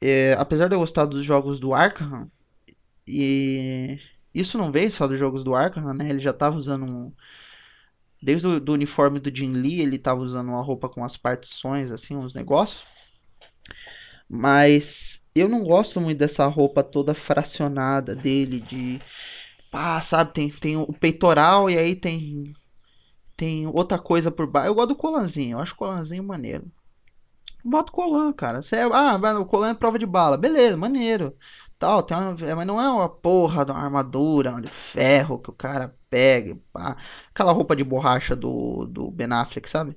é, 0.00 0.34
apesar 0.38 0.68
de 0.68 0.74
eu 0.74 0.80
gostar 0.80 1.04
dos 1.06 1.24
jogos 1.24 1.60
do 1.60 1.74
Arkham, 1.74 2.30
e 3.06 3.98
isso 4.34 4.56
não 4.56 4.70
veio 4.70 4.90
só 4.90 5.06
dos 5.06 5.18
jogos 5.18 5.42
do 5.44 5.54
Arkham, 5.54 5.92
né? 5.94 6.08
Ele 6.10 6.20
já 6.20 6.32
tava 6.32 6.56
usando 6.56 6.84
um. 6.84 7.12
Desde 8.22 8.46
o 8.46 8.60
do 8.60 8.72
uniforme 8.72 9.18
do 9.18 9.34
Jin 9.34 9.52
Lee, 9.52 9.80
ele 9.80 9.98
tava 9.98 10.20
usando 10.20 10.48
uma 10.48 10.62
roupa 10.62 10.88
com 10.88 11.04
as 11.04 11.16
partições, 11.16 11.90
assim, 11.90 12.14
uns 12.16 12.34
negócios. 12.34 12.84
Mas 14.28 15.20
eu 15.34 15.48
não 15.48 15.64
gosto 15.64 16.00
muito 16.00 16.18
dessa 16.18 16.46
roupa 16.46 16.82
toda 16.82 17.14
fracionada 17.14 18.14
dele, 18.14 18.60
de. 18.60 19.00
Pá, 19.70 20.00
sabe? 20.00 20.32
Tem, 20.32 20.50
tem 20.50 20.76
o 20.76 20.92
peitoral 20.92 21.70
e 21.70 21.78
aí 21.78 21.96
tem. 21.96 22.54
Tem 23.36 23.66
outra 23.66 23.98
coisa 23.98 24.30
por 24.30 24.46
baixo. 24.46 24.68
Eu 24.68 24.74
gosto 24.74 24.88
do 24.90 24.96
colanzinho, 24.96 25.56
eu 25.56 25.60
acho 25.60 25.72
o 25.74 25.76
colanzinho 25.76 26.22
maneiro. 26.22 26.70
Bota 27.64 27.90
o 27.92 27.94
colan, 27.94 28.32
cara. 28.32 28.62
Você 28.62 28.76
é, 28.76 28.82
ah, 28.84 29.16
o 29.40 29.46
colan 29.46 29.70
é 29.70 29.74
prova 29.74 29.98
de 29.98 30.06
bala. 30.06 30.36
Beleza, 30.36 30.76
maneiro. 30.76 31.36
Tal, 31.78 32.02
tem 32.02 32.16
uma, 32.16 32.36
é, 32.46 32.54
mas 32.54 32.66
não 32.66 32.80
é 32.80 32.90
uma 32.90 33.08
porra 33.08 33.64
de 33.64 33.72
uma 33.72 33.80
armadura 33.82 34.60
de 34.60 34.68
ferro 34.92 35.38
que 35.38 35.50
o 35.50 35.52
cara 35.52 35.94
pega. 36.10 36.58
Pá. 36.72 36.96
Aquela 37.30 37.52
roupa 37.52 37.74
de 37.74 37.82
borracha 37.82 38.36
do, 38.36 38.86
do 38.86 39.10
Ben 39.10 39.32
Affleck, 39.32 39.68
sabe? 39.68 39.96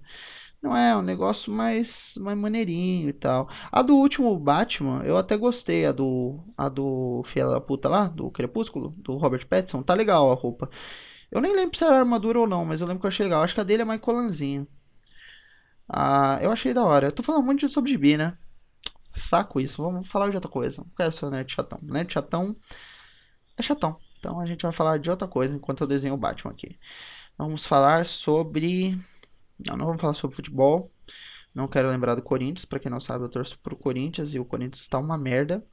Não 0.62 0.76
é, 0.78 0.92
é 0.92 0.96
um 0.98 1.02
negócio 1.02 1.52
mais, 1.52 2.16
mais 2.18 2.38
maneirinho 2.38 3.10
e 3.10 3.14
tal. 3.14 3.50
A 3.72 3.82
do 3.82 3.96
último 3.98 4.38
Batman, 4.40 5.04
eu 5.04 5.18
até 5.18 5.36
gostei. 5.38 5.86
A 5.86 5.92
do. 5.92 6.40
A 6.58 6.70
do 6.70 7.24
Filha 7.34 7.48
da 7.50 7.60
Puta 7.62 7.90
lá, 7.90 8.08
do 8.08 8.32
Crepúsculo, 8.32 8.92
do 8.98 9.18
Robert 9.18 9.46
Pattinson. 9.48 9.84
Tá 9.84 9.94
legal 9.94 10.32
a 10.32 10.36
roupa. 10.36 10.70
Eu 11.32 11.42
nem 11.42 11.54
lembro 11.56 11.78
se 11.78 11.84
era 11.84 12.00
armadura 12.00 12.40
ou 12.40 12.48
não, 12.48 12.66
mas 12.66 12.80
eu 12.82 12.88
lembro 12.88 13.02
que 13.02 13.08
eu 13.08 13.10
achei 13.10 13.26
legal. 13.26 13.44
Acho 13.44 13.56
que 13.56 13.62
a 13.62 13.64
dele 13.64 13.82
é 13.84 13.86
mais 13.86 14.02
colanzinho. 14.02 14.68
Ah, 15.88 16.40
eu 16.42 16.52
achei 16.52 16.74
da 16.74 16.84
hora. 16.84 17.08
Eu 17.08 17.12
tô 17.12 17.24
falando 17.24 17.44
muito 17.46 17.70
sobre 17.70 17.92
gibi, 17.92 18.18
né? 18.18 18.38
Saco 19.16 19.60
isso. 19.60 19.82
Vamos 19.82 20.08
falar 20.10 20.30
de 20.30 20.36
outra 20.36 20.50
coisa. 20.50 20.78
Não 20.82 20.88
quero 20.96 21.12
ser 21.12 21.30
nerd 21.30 21.52
chatão. 21.52 21.80
Nerd 21.82 22.12
chatão 22.12 22.56
é 23.58 23.64
chatão. 23.64 23.98
Então 24.20 24.40
a 24.40 24.46
gente 24.46 24.62
vai 24.64 24.72
falar 24.72 25.00
de 25.00 25.10
outra 25.10 25.28
coisa 25.28 25.56
enquanto 25.56 25.82
eu 25.82 25.88
desenho 25.88 26.14
o 26.14 26.18
Batman 26.18 26.52
aqui. 26.52 26.78
Vamos 27.38 27.66
falar 27.66 28.06
sobre. 28.06 28.98
Não, 29.60 29.78
não 29.78 29.86
vamos 29.86 30.02
falar 30.02 30.14
sobre 30.14 30.36
futebol. 30.36 30.92
Não 31.54 31.68
quero 31.68 31.90
lembrar 31.90 32.16
do 32.16 32.22
Corinthians. 32.22 32.66
Pra 32.66 32.80
quem 32.80 32.92
não 32.92 33.02
sabe, 33.02 33.26
eu 33.26 33.30
torço 33.30 33.60
pro 33.60 33.76
Corinthians 33.76 34.34
e 34.34 34.40
o 34.40 34.46
Corinthians 34.46 34.88
tá 34.88 34.98
uma 34.98 35.18
merda. 35.18 35.64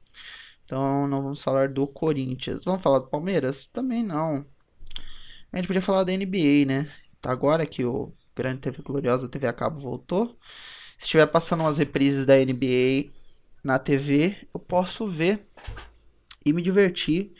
Então 0.65 1.07
não 1.07 1.23
vamos 1.23 1.41
falar 1.41 1.69
do 1.69 1.87
Corinthians. 1.87 2.63
Vamos 2.63 2.81
falar 2.81 2.99
do 2.99 3.07
Palmeiras? 3.07 3.65
Também 3.67 4.03
não. 4.03 4.45
A 5.51 5.57
gente 5.57 5.67
podia 5.67 5.81
falar 5.81 6.03
da 6.03 6.13
NBA, 6.13 6.65
né? 6.65 6.91
Tá 7.21 7.31
agora 7.31 7.65
que 7.65 7.83
o 7.83 8.13
Grande 8.35 8.61
TV 8.61 8.81
Gloriosa, 8.81 9.27
TV 9.27 9.47
a 9.47 9.53
cabo 9.53 9.79
voltou. 9.79 10.37
Se 10.97 11.05
estiver 11.05 11.27
passando 11.27 11.61
umas 11.61 11.77
reprises 11.77 12.25
da 12.25 12.35
NBA 12.35 13.11
na 13.63 13.77
TV, 13.79 14.35
eu 14.53 14.59
posso 14.59 15.07
ver 15.07 15.45
e 16.45 16.53
me 16.53 16.61
divertir 16.61 17.31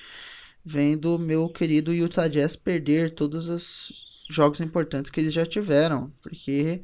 vendo 0.63 1.17
meu 1.17 1.49
querido 1.49 1.93
Utah 1.93 2.27
Jazz 2.27 2.56
perder 2.56 3.15
todos 3.15 3.47
os 3.47 4.25
jogos 4.30 4.60
importantes 4.60 5.10
que 5.10 5.19
eles 5.19 5.34
já 5.34 5.45
tiveram, 5.45 6.12
porque 6.21 6.82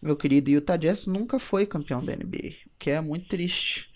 meu 0.00 0.16
querido 0.16 0.50
Utah 0.50 0.76
Jazz 0.76 1.06
nunca 1.06 1.38
foi 1.38 1.66
campeão 1.66 2.04
da 2.04 2.16
NBA, 2.16 2.54
o 2.66 2.78
que 2.78 2.90
é 2.90 3.00
muito 3.00 3.28
triste. 3.28 3.88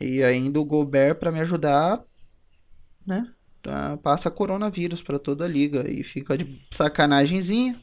E 0.00 0.22
ainda 0.22 0.60
o 0.60 0.64
Gobert 0.64 1.16
para 1.16 1.32
me 1.32 1.40
ajudar, 1.40 2.02
né? 3.06 3.32
Passa 4.02 4.30
coronavírus 4.30 5.02
para 5.02 5.18
toda 5.18 5.44
a 5.44 5.48
liga 5.48 5.88
e 5.90 6.02
fica 6.02 6.36
de 6.38 6.60
sacanagemzinha 6.72 7.80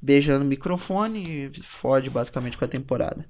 beijando 0.00 0.44
o 0.44 0.48
microfone 0.48 1.48
e 1.48 1.62
fode 1.80 2.10
basicamente 2.10 2.56
com 2.58 2.64
a 2.64 2.68
temporada. 2.68 3.28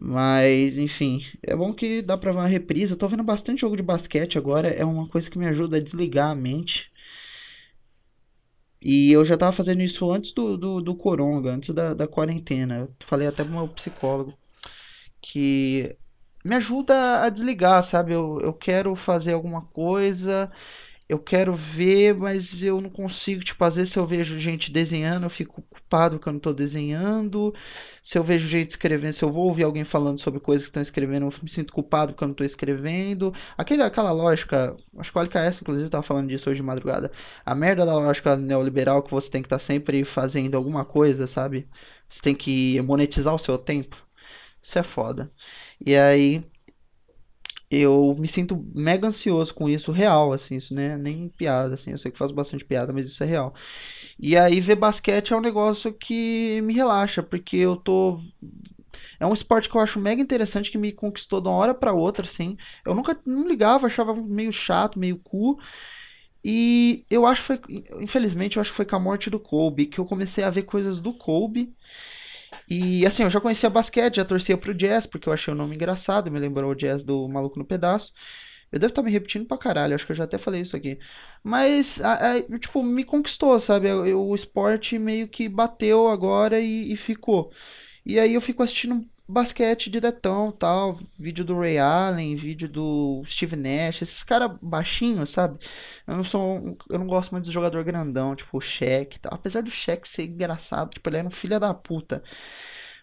Mas, 0.00 0.76
enfim, 0.76 1.20
é 1.42 1.54
bom 1.54 1.72
que 1.72 2.02
dá 2.02 2.18
pra 2.18 2.32
ver 2.32 2.38
uma 2.38 2.46
reprise. 2.48 2.92
Eu 2.92 2.98
tô 2.98 3.08
vendo 3.08 3.22
bastante 3.22 3.60
jogo 3.60 3.76
de 3.76 3.82
basquete 3.82 4.38
agora, 4.38 4.68
é 4.68 4.84
uma 4.84 5.08
coisa 5.08 5.30
que 5.30 5.38
me 5.38 5.46
ajuda 5.46 5.76
a 5.76 5.80
desligar 5.80 6.30
a 6.30 6.34
mente. 6.34 6.90
E 8.80 9.10
eu 9.12 9.24
já 9.24 9.36
tava 9.36 9.52
fazendo 9.52 9.82
isso 9.82 10.10
antes 10.12 10.32
do, 10.32 10.56
do, 10.58 10.80
do 10.82 10.94
coronga, 10.94 11.50
antes 11.50 11.74
da, 11.74 11.94
da 11.94 12.06
quarentena. 12.06 12.80
Eu 12.80 12.94
falei 13.06 13.26
até 13.26 13.42
pro 13.42 13.52
meu 13.52 13.68
psicólogo 13.68 14.34
que 15.22 15.96
me 16.44 16.56
ajuda 16.56 17.22
a 17.22 17.30
desligar, 17.30 17.82
sabe? 17.84 18.12
Eu, 18.12 18.40
eu 18.42 18.52
quero 18.52 18.94
fazer 18.96 19.32
alguma 19.32 19.62
coisa 19.66 20.50
eu 21.08 21.18
quero 21.18 21.54
ver, 21.54 22.14
mas 22.14 22.62
eu 22.62 22.80
não 22.80 22.88
consigo. 22.88 23.44
Tipo, 23.44 23.62
às 23.64 23.76
vezes 23.76 23.92
se 23.92 23.98
eu 23.98 24.06
vejo 24.06 24.38
gente 24.40 24.72
desenhando, 24.72 25.24
eu 25.24 25.30
fico 25.30 25.62
culpado 25.62 26.18
que 26.18 26.26
eu 26.26 26.32
não 26.32 26.38
estou 26.38 26.54
desenhando. 26.54 27.54
Se 28.02 28.18
eu 28.18 28.24
vejo 28.24 28.48
gente 28.48 28.70
escrevendo, 28.70 29.12
se 29.12 29.22
eu 29.24 29.30
vou 29.32 29.46
ouvir 29.48 29.64
alguém 29.64 29.84
falando 29.84 30.18
sobre 30.20 30.40
coisas 30.40 30.64
que 30.64 30.70
estão 30.70 30.82
escrevendo, 30.82 31.26
eu 31.26 31.32
me 31.42 31.48
sinto 31.48 31.72
culpado 31.72 32.12
porque 32.12 32.24
eu 32.24 32.28
não 32.28 32.32
estou 32.32 32.46
escrevendo. 32.46 33.34
Aquele, 33.56 33.82
aquela 33.82 34.12
lógica, 34.12 34.76
acho 34.98 35.12
que 35.12 35.18
o 35.18 35.20
LKS, 35.20 35.60
inclusive, 35.62 35.86
estava 35.86 36.02
falando 36.02 36.28
disso 36.28 36.48
hoje 36.48 36.60
de 36.60 36.66
madrugada. 36.66 37.12
A 37.44 37.54
merda 37.54 37.84
da 37.84 37.94
lógica 37.94 38.36
neoliberal 38.36 39.02
que 39.02 39.10
você 39.10 39.30
tem 39.30 39.42
que 39.42 39.46
estar 39.46 39.58
tá 39.58 39.64
sempre 39.64 40.04
fazendo 40.04 40.56
alguma 40.56 40.84
coisa, 40.84 41.26
sabe? 41.26 41.68
Você 42.08 42.22
tem 42.22 42.34
que 42.34 42.80
monetizar 42.82 43.34
o 43.34 43.38
seu 43.38 43.58
tempo. 43.58 43.96
Isso 44.62 44.78
é 44.78 44.82
foda. 44.82 45.30
E 45.84 45.94
aí 45.96 46.44
eu 47.70 48.14
me 48.18 48.28
sinto 48.28 48.56
mega 48.74 49.08
ansioso 49.08 49.54
com 49.54 49.68
isso, 49.68 49.92
real, 49.92 50.32
assim, 50.32 50.56
isso 50.56 50.74
né, 50.74 50.96
nem 50.96 51.28
piada, 51.28 51.74
assim, 51.74 51.92
eu 51.92 51.98
sei 51.98 52.10
que 52.12 52.18
faz 52.18 52.30
bastante 52.32 52.64
piada, 52.64 52.92
mas 52.92 53.06
isso 53.06 53.22
é 53.22 53.26
real. 53.26 53.54
E 54.18 54.36
aí 54.36 54.60
ver 54.60 54.76
basquete 54.76 55.32
é 55.32 55.36
um 55.36 55.40
negócio 55.40 55.92
que 55.92 56.60
me 56.62 56.74
relaxa, 56.74 57.22
porque 57.22 57.56
eu 57.56 57.76
tô 57.76 58.20
é 59.18 59.26
um 59.26 59.32
esporte 59.32 59.68
que 59.68 59.76
eu 59.76 59.80
acho 59.80 59.98
mega 60.00 60.20
interessante 60.20 60.70
que 60.70 60.78
me 60.78 60.92
conquistou 60.92 61.40
de 61.40 61.48
uma 61.48 61.56
hora 61.56 61.74
para 61.74 61.92
outra, 61.92 62.26
assim. 62.26 62.56
Eu 62.84 62.94
nunca 62.94 63.18
não 63.24 63.46
ligava, 63.46 63.86
achava 63.86 64.14
meio 64.14 64.52
chato, 64.52 64.98
meio 64.98 65.18
cu. 65.18 65.58
E 66.44 67.04
eu 67.08 67.26
acho 67.26 67.40
que 67.42 67.46
foi, 67.46 67.60
infelizmente, 68.02 68.56
eu 68.56 68.60
acho 68.60 68.70
que 68.70 68.76
foi 68.76 68.84
com 68.84 68.96
a 68.96 69.00
morte 69.00 69.30
do 69.30 69.40
Kobe 69.40 69.86
que 69.86 69.98
eu 69.98 70.04
comecei 70.04 70.44
a 70.44 70.50
ver 70.50 70.64
coisas 70.64 71.00
do 71.00 71.14
Kobe. 71.14 71.74
E 72.68 73.06
assim, 73.06 73.22
eu 73.22 73.30
já 73.30 73.40
conhecia 73.40 73.68
basquete, 73.70 74.16
já 74.16 74.24
torcia 74.24 74.56
pro 74.56 74.74
Jazz, 74.74 75.06
porque 75.06 75.28
eu 75.28 75.32
achei 75.32 75.52
o 75.52 75.56
nome 75.56 75.74
engraçado, 75.74 76.30
me 76.30 76.38
lembrou 76.38 76.70
o 76.70 76.74
Jazz 76.74 77.04
do 77.04 77.28
Maluco 77.28 77.58
no 77.58 77.64
Pedaço. 77.64 78.12
Eu 78.72 78.78
devo 78.80 78.90
estar 78.90 79.02
me 79.02 79.10
repetindo 79.10 79.46
pra 79.46 79.58
caralho, 79.58 79.94
acho 79.94 80.04
que 80.06 80.12
eu 80.12 80.16
já 80.16 80.24
até 80.24 80.38
falei 80.38 80.62
isso 80.62 80.76
aqui. 80.76 80.98
Mas, 81.42 82.00
a, 82.00 82.34
a, 82.36 82.58
tipo, 82.58 82.82
me 82.82 83.04
conquistou, 83.04 83.58
sabe? 83.60 83.92
O 83.92 84.34
esporte 84.34 84.98
meio 84.98 85.28
que 85.28 85.48
bateu 85.48 86.08
agora 86.08 86.60
e, 86.60 86.92
e 86.92 86.96
ficou. 86.96 87.52
E 88.04 88.18
aí 88.18 88.34
eu 88.34 88.40
fico 88.40 88.62
assistindo 88.62 89.08
basquete 89.28 89.90
diretão, 89.90 90.52
tal, 90.52 90.98
vídeo 91.18 91.44
do 91.44 91.58
Ray 91.58 91.78
Allen, 91.78 92.36
vídeo 92.36 92.68
do 92.68 93.22
Steve 93.26 93.56
Nash, 93.56 94.02
esses 94.02 94.22
caras 94.22 94.56
baixinhos, 94.60 95.30
sabe? 95.30 95.58
Eu 96.06 96.16
não 96.16 96.24
sou, 96.24 96.76
eu 96.90 96.98
não 96.98 97.06
gosto 97.06 97.32
muito 97.32 97.46
de 97.46 97.52
jogador 97.52 97.82
grandão, 97.84 98.36
tipo 98.36 98.58
o 98.58 98.60
Shaq, 98.60 99.18
tal. 99.20 99.34
Apesar 99.34 99.62
do 99.62 99.70
Shaq 99.70 100.08
ser 100.08 100.24
engraçado, 100.24 100.90
tipo, 100.90 101.08
ele 101.08 101.18
era 101.18 101.28
um 101.28 101.30
filho 101.30 101.58
da 101.58 101.72
puta. 101.74 102.22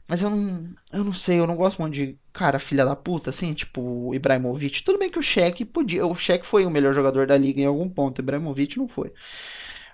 Mas 0.08 0.22
eu 0.22 0.30
não, 0.30 0.74
eu 0.92 1.04
não 1.04 1.14
sei, 1.14 1.40
eu 1.40 1.48
não 1.48 1.56
gosto 1.56 1.80
muito 1.82 1.94
de 1.96 2.18
cara 2.34 2.60
filha 2.60 2.84
da 2.86 2.96
puta, 2.96 3.30
assim, 3.30 3.54
tipo 3.54 4.14
Ibrahimovic. 4.14 4.84
Tudo 4.84 5.00
bem 5.00 5.10
que 5.10 5.20
o 5.20 5.24
Shaq 5.24 5.64
podia, 5.66 6.06
o 6.06 6.16
Shaq 6.16 6.46
foi 6.46 6.66
o 6.66 6.70
melhor 6.70 6.94
jogador 6.94 7.26
da 7.28 7.38
liga 7.38 7.62
em 7.62 7.66
algum 7.66 7.90
ponto, 7.90 8.20
o 8.20 8.22
Ibrahimovic 8.22 8.78
não 8.78 8.88
foi. 8.88 9.14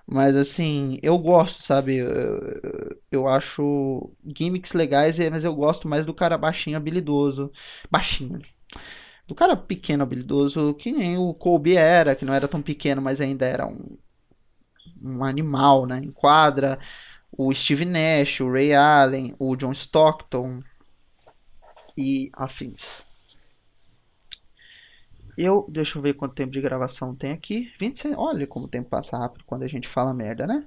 Mas 0.09 0.35
assim, 0.35 0.99
eu 1.01 1.17
gosto, 1.17 1.63
sabe? 1.63 1.97
Eu, 1.97 3.01
eu 3.11 3.27
acho 3.27 4.11
gimmicks 4.37 4.71
legais, 4.73 5.17
mas 5.31 5.43
eu 5.43 5.53
gosto 5.53 5.87
mais 5.87 6.05
do 6.05 6.13
cara 6.13 6.37
baixinho 6.37 6.77
habilidoso. 6.77 7.51
Baixinho. 7.91 8.41
Do 9.27 9.35
cara 9.35 9.57
pequeno 9.57 10.03
habilidoso, 10.03 10.73
que 10.75 10.91
nem 10.91 11.17
o 11.17 11.33
Kobe 11.33 11.75
era, 11.75 12.15
que 12.15 12.25
não 12.25 12.33
era 12.33 12.47
tão 12.47 12.61
pequeno, 12.61 13.01
mas 13.01 13.21
ainda 13.21 13.45
era 13.45 13.67
um, 13.67 13.97
um 15.01 15.23
animal, 15.23 15.85
né? 15.85 15.99
Em 15.99 16.11
quadra. 16.11 16.79
O 17.31 17.53
Steve 17.53 17.85
Nash, 17.85 18.39
o 18.41 18.51
Ray 18.51 18.73
Allen, 18.73 19.35
o 19.39 19.55
John 19.55 19.71
Stockton 19.73 20.63
e 21.97 22.29
afins. 22.33 23.03
Eu, 25.37 25.65
deixa 25.69 25.97
eu 25.97 26.01
ver 26.01 26.15
quanto 26.15 26.33
tempo 26.33 26.51
de 26.51 26.61
gravação 26.61 27.15
tem 27.15 27.31
aqui. 27.31 27.71
26, 27.79 28.15
olha 28.17 28.47
como 28.47 28.65
o 28.65 28.69
tempo 28.69 28.89
passa 28.89 29.17
rápido 29.17 29.43
quando 29.45 29.63
a 29.63 29.67
gente 29.67 29.87
fala 29.87 30.13
merda, 30.13 30.47
né? 30.47 30.65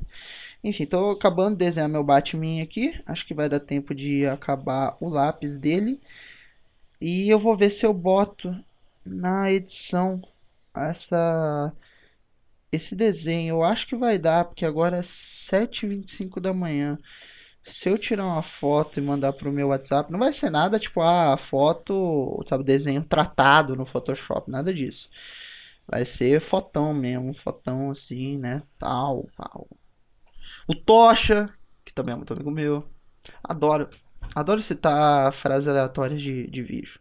Enfim, 0.63 0.87
tô 0.87 1.11
acabando 1.11 1.57
de 1.57 1.65
desenhar 1.65 1.89
meu 1.89 2.05
Batman 2.05 2.63
aqui. 2.63 2.95
Acho 3.07 3.27
que 3.27 3.35
vai 3.35 3.49
dar 3.49 3.61
tempo 3.61 3.95
de 3.95 4.27
acabar 4.27 4.97
o 5.01 5.09
lápis 5.09 5.59
dele. 5.59 6.01
E 7.01 7.29
eu 7.29 7.39
vou 7.41 7.57
ver 7.57 7.71
se 7.71 7.85
eu 7.87 7.93
boto 7.95 8.55
na 9.05 9.51
edição 9.51 10.23
essa 10.75 11.73
esse 12.73 12.95
desenho. 12.95 13.57
Eu 13.57 13.65
acho 13.65 13.87
que 13.87 13.97
vai 13.97 14.19
dar, 14.19 14.45
porque 14.45 14.65
agora 14.65 14.99
é 14.99 15.03
7h25 15.03 16.41
da 16.41 16.53
manhã 16.53 16.99
se 17.65 17.89
eu 17.89 17.99
tirar 17.99 18.25
uma 18.27 18.43
foto 18.43 18.99
e 18.99 19.03
mandar 19.03 19.33
pro 19.33 19.53
meu 19.53 19.69
WhatsApp, 19.69 20.11
não 20.11 20.19
vai 20.19 20.33
ser 20.33 20.51
nada 20.51 20.79
tipo, 20.79 21.01
ah, 21.03 21.37
foto, 21.51 22.45
sabe, 22.49 22.65
desenho 22.65 23.05
tratado 23.05 23.77
no 23.77 23.87
Photoshop, 23.87 24.51
nada 24.51 24.73
disso. 24.73 25.09
Vai 25.87 26.05
ser 26.05 26.41
fotão 26.41 26.95
mesmo, 26.95 27.35
fotão 27.35 27.91
assim, 27.91 28.39
né, 28.39 28.63
tal, 28.79 29.29
tal. 29.37 29.69
O 30.67 30.75
Tocha, 30.75 31.53
que 31.85 31.93
também 31.93 32.13
é 32.15 32.17
muito 32.17 32.33
amigo 32.33 32.51
meu. 32.51 32.89
Adoro, 33.43 33.89
adoro 34.35 34.63
citar 34.63 35.33
frases 35.35 35.69
aleatórias 35.69 36.23
de, 36.23 36.47
de 36.49 36.63
vídeo. 36.63 37.01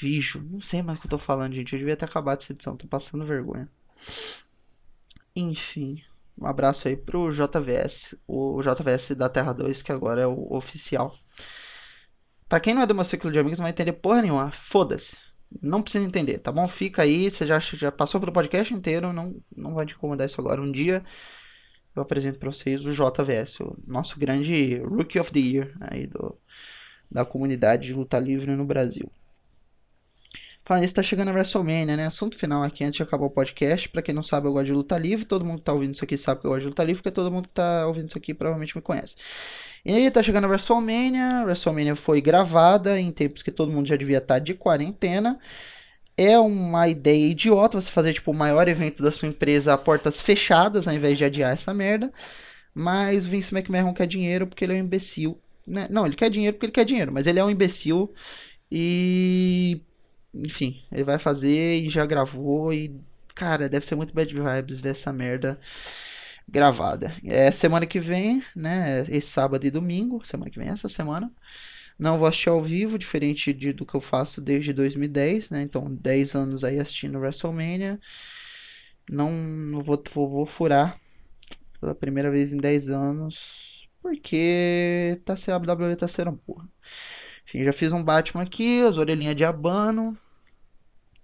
Vídeo, 0.00 0.42
não 0.50 0.60
sei 0.60 0.82
mais 0.82 0.98
o 0.98 1.00
que 1.00 1.06
eu 1.06 1.10
tô 1.10 1.18
falando, 1.18 1.54
gente. 1.54 1.72
Eu 1.72 1.78
devia 1.78 1.96
ter 1.96 2.04
acabado 2.04 2.42
essa 2.42 2.52
edição, 2.52 2.76
tô 2.76 2.88
passando 2.88 3.24
vergonha. 3.24 3.68
Enfim. 5.34 6.02
Um 6.38 6.46
abraço 6.46 6.88
aí 6.88 6.96
pro 6.96 7.32
JVS, 7.32 8.16
o 8.26 8.60
JVS 8.62 9.10
da 9.16 9.28
Terra 9.28 9.52
2, 9.52 9.82
que 9.82 9.92
agora 9.92 10.20
é 10.20 10.26
o 10.26 10.52
oficial. 10.52 11.14
Pra 12.48 12.60
quem 12.60 12.74
não 12.74 12.82
é 12.82 12.86
do 12.86 12.94
meu 12.94 13.04
ciclo 13.04 13.30
de 13.30 13.38
amigos, 13.38 13.58
não 13.58 13.64
vai 13.64 13.72
entender 13.72 13.92
porra 13.92 14.22
nenhuma. 14.22 14.50
Foda-se. 14.52 15.16
Não 15.60 15.82
precisa 15.82 16.04
entender, 16.04 16.38
tá 16.38 16.50
bom? 16.50 16.66
Fica 16.68 17.02
aí, 17.02 17.30
você 17.30 17.46
já, 17.46 17.58
já 17.58 17.92
passou 17.92 18.20
pelo 18.20 18.32
podcast 18.32 18.72
inteiro, 18.72 19.12
não, 19.12 19.34
não 19.54 19.74
vai 19.74 19.86
te 19.86 19.94
incomodar 19.94 20.26
isso 20.26 20.40
agora. 20.40 20.60
Um 20.60 20.72
dia 20.72 21.04
eu 21.94 22.02
apresento 22.02 22.38
pra 22.38 22.50
vocês 22.50 22.84
o 22.84 22.90
JVS, 22.90 23.60
o 23.60 23.76
nosso 23.86 24.18
grande 24.18 24.78
Rookie 24.78 25.18
of 25.20 25.30
the 25.30 25.38
Year 25.38 25.74
aí 25.80 26.06
do, 26.06 26.38
da 27.10 27.24
comunidade 27.24 27.86
de 27.86 27.92
luta 27.92 28.18
livre 28.18 28.50
no 28.56 28.64
Brasil. 28.64 29.10
Falando 30.64 30.84
isso, 30.84 30.94
tá 30.94 31.02
chegando 31.02 31.28
a 31.28 31.32
WrestleMania, 31.32 31.96
né? 31.96 32.06
Assunto 32.06 32.38
final 32.38 32.62
aqui 32.62 32.84
antes 32.84 32.96
de 32.96 33.02
acabar 33.02 33.26
o 33.26 33.30
podcast. 33.30 33.88
Pra 33.88 34.00
quem 34.00 34.14
não 34.14 34.22
sabe, 34.22 34.46
eu 34.46 34.52
gosto 34.52 34.66
de 34.66 34.72
luta 34.72 34.96
livre. 34.96 35.24
Todo 35.24 35.44
mundo 35.44 35.58
que 35.58 35.64
tá 35.64 35.72
ouvindo 35.72 35.94
isso 35.94 36.04
aqui 36.04 36.16
sabe 36.16 36.40
que 36.40 36.46
eu 36.46 36.50
gosto 36.50 36.62
de 36.62 36.68
luta 36.68 36.84
livre, 36.84 37.02
porque 37.02 37.10
todo 37.10 37.32
mundo 37.32 37.48
que 37.48 37.54
tá 37.54 37.84
ouvindo 37.86 38.08
isso 38.08 38.16
aqui 38.16 38.32
provavelmente 38.32 38.76
me 38.76 38.82
conhece. 38.82 39.16
E 39.84 39.92
aí, 39.92 40.08
tá 40.10 40.22
chegando 40.22 40.44
a 40.44 40.48
WrestleMania. 40.48 41.42
WrestleMania 41.44 41.96
foi 41.96 42.20
gravada 42.20 42.98
em 43.00 43.10
tempos 43.10 43.42
que 43.42 43.50
todo 43.50 43.72
mundo 43.72 43.88
já 43.88 43.96
devia 43.96 44.18
estar 44.18 44.34
tá 44.34 44.38
de 44.38 44.54
quarentena. 44.54 45.38
É 46.16 46.38
uma 46.38 46.88
ideia 46.88 47.26
idiota 47.26 47.80
você 47.80 47.90
fazer, 47.90 48.12
tipo, 48.14 48.30
o 48.30 48.34
maior 48.34 48.68
evento 48.68 49.02
da 49.02 49.10
sua 49.10 49.28
empresa 49.28 49.74
a 49.74 49.78
portas 49.78 50.20
fechadas, 50.20 50.86
ao 50.86 50.94
invés 50.94 51.18
de 51.18 51.24
adiar 51.24 51.52
essa 51.52 51.74
merda. 51.74 52.12
Mas 52.74 53.26
Vince 53.26 53.54
McMahon 53.54 53.92
quer 53.94 54.06
dinheiro 54.06 54.46
porque 54.46 54.64
ele 54.64 54.74
é 54.74 54.76
um 54.76 54.80
imbecil. 54.80 55.38
Né? 55.66 55.88
Não, 55.90 56.06
ele 56.06 56.16
quer 56.16 56.30
dinheiro 56.30 56.54
porque 56.54 56.66
ele 56.66 56.72
quer 56.72 56.84
dinheiro, 56.84 57.12
mas 57.12 57.26
ele 57.26 57.38
é 57.40 57.44
um 57.44 57.50
imbecil. 57.50 58.12
E 58.70 59.80
enfim, 60.34 60.82
ele 60.90 61.04
vai 61.04 61.18
fazer 61.18 61.78
e 61.78 61.90
já 61.90 62.06
gravou 62.06 62.72
e 62.72 62.94
cara, 63.34 63.68
deve 63.68 63.86
ser 63.86 63.94
muito 63.94 64.14
bad 64.14 64.32
vibes 64.32 64.80
ver 64.80 64.90
essa 64.90 65.12
merda 65.12 65.58
gravada. 66.48 67.14
É 67.24 67.50
semana 67.50 67.86
que 67.86 68.00
vem, 68.00 68.42
né? 68.54 69.02
Esse 69.08 69.28
sábado 69.28 69.66
e 69.66 69.70
domingo, 69.70 70.24
semana 70.26 70.50
que 70.50 70.58
vem, 70.58 70.68
essa 70.68 70.88
semana. 70.88 71.30
Não 71.98 72.18
vou 72.18 72.26
assistir 72.26 72.48
ao 72.48 72.62
vivo, 72.62 72.98
diferente 72.98 73.52
de, 73.52 73.72
do 73.72 73.86
que 73.86 73.94
eu 73.94 74.00
faço 74.00 74.40
desde 74.40 74.72
2010, 74.72 75.50
né? 75.50 75.62
Então, 75.62 75.94
10 75.94 76.34
anos 76.34 76.64
aí 76.64 76.78
assistindo 76.78 77.18
WrestleMania. 77.18 78.00
Não, 79.10 79.30
não 79.32 79.82
vou, 79.82 80.02
vou, 80.14 80.28
vou 80.28 80.46
furar 80.46 80.98
pela 81.80 81.94
primeira 81.94 82.30
vez 82.30 82.52
em 82.52 82.58
10 82.58 82.90
anos, 82.90 83.88
porque 84.00 85.20
tá, 85.24 85.34
a 85.34 85.56
WWE 85.56 85.96
tá 85.96 86.08
sendo 86.08 86.32
porra. 86.32 86.68
Já 87.54 87.72
fiz 87.72 87.92
um 87.92 88.02
Batman 88.02 88.42
aqui, 88.42 88.80
as 88.82 88.96
orelhinhas 88.96 89.36
de 89.36 89.44
abano. 89.44 90.16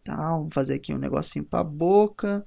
Tá, 0.05 0.17
vamos 0.17 0.53
fazer 0.53 0.75
aqui 0.75 0.95
um 0.95 0.99
negocinho 0.99 1.45
pra 1.45 1.65
boca. 1.65 2.45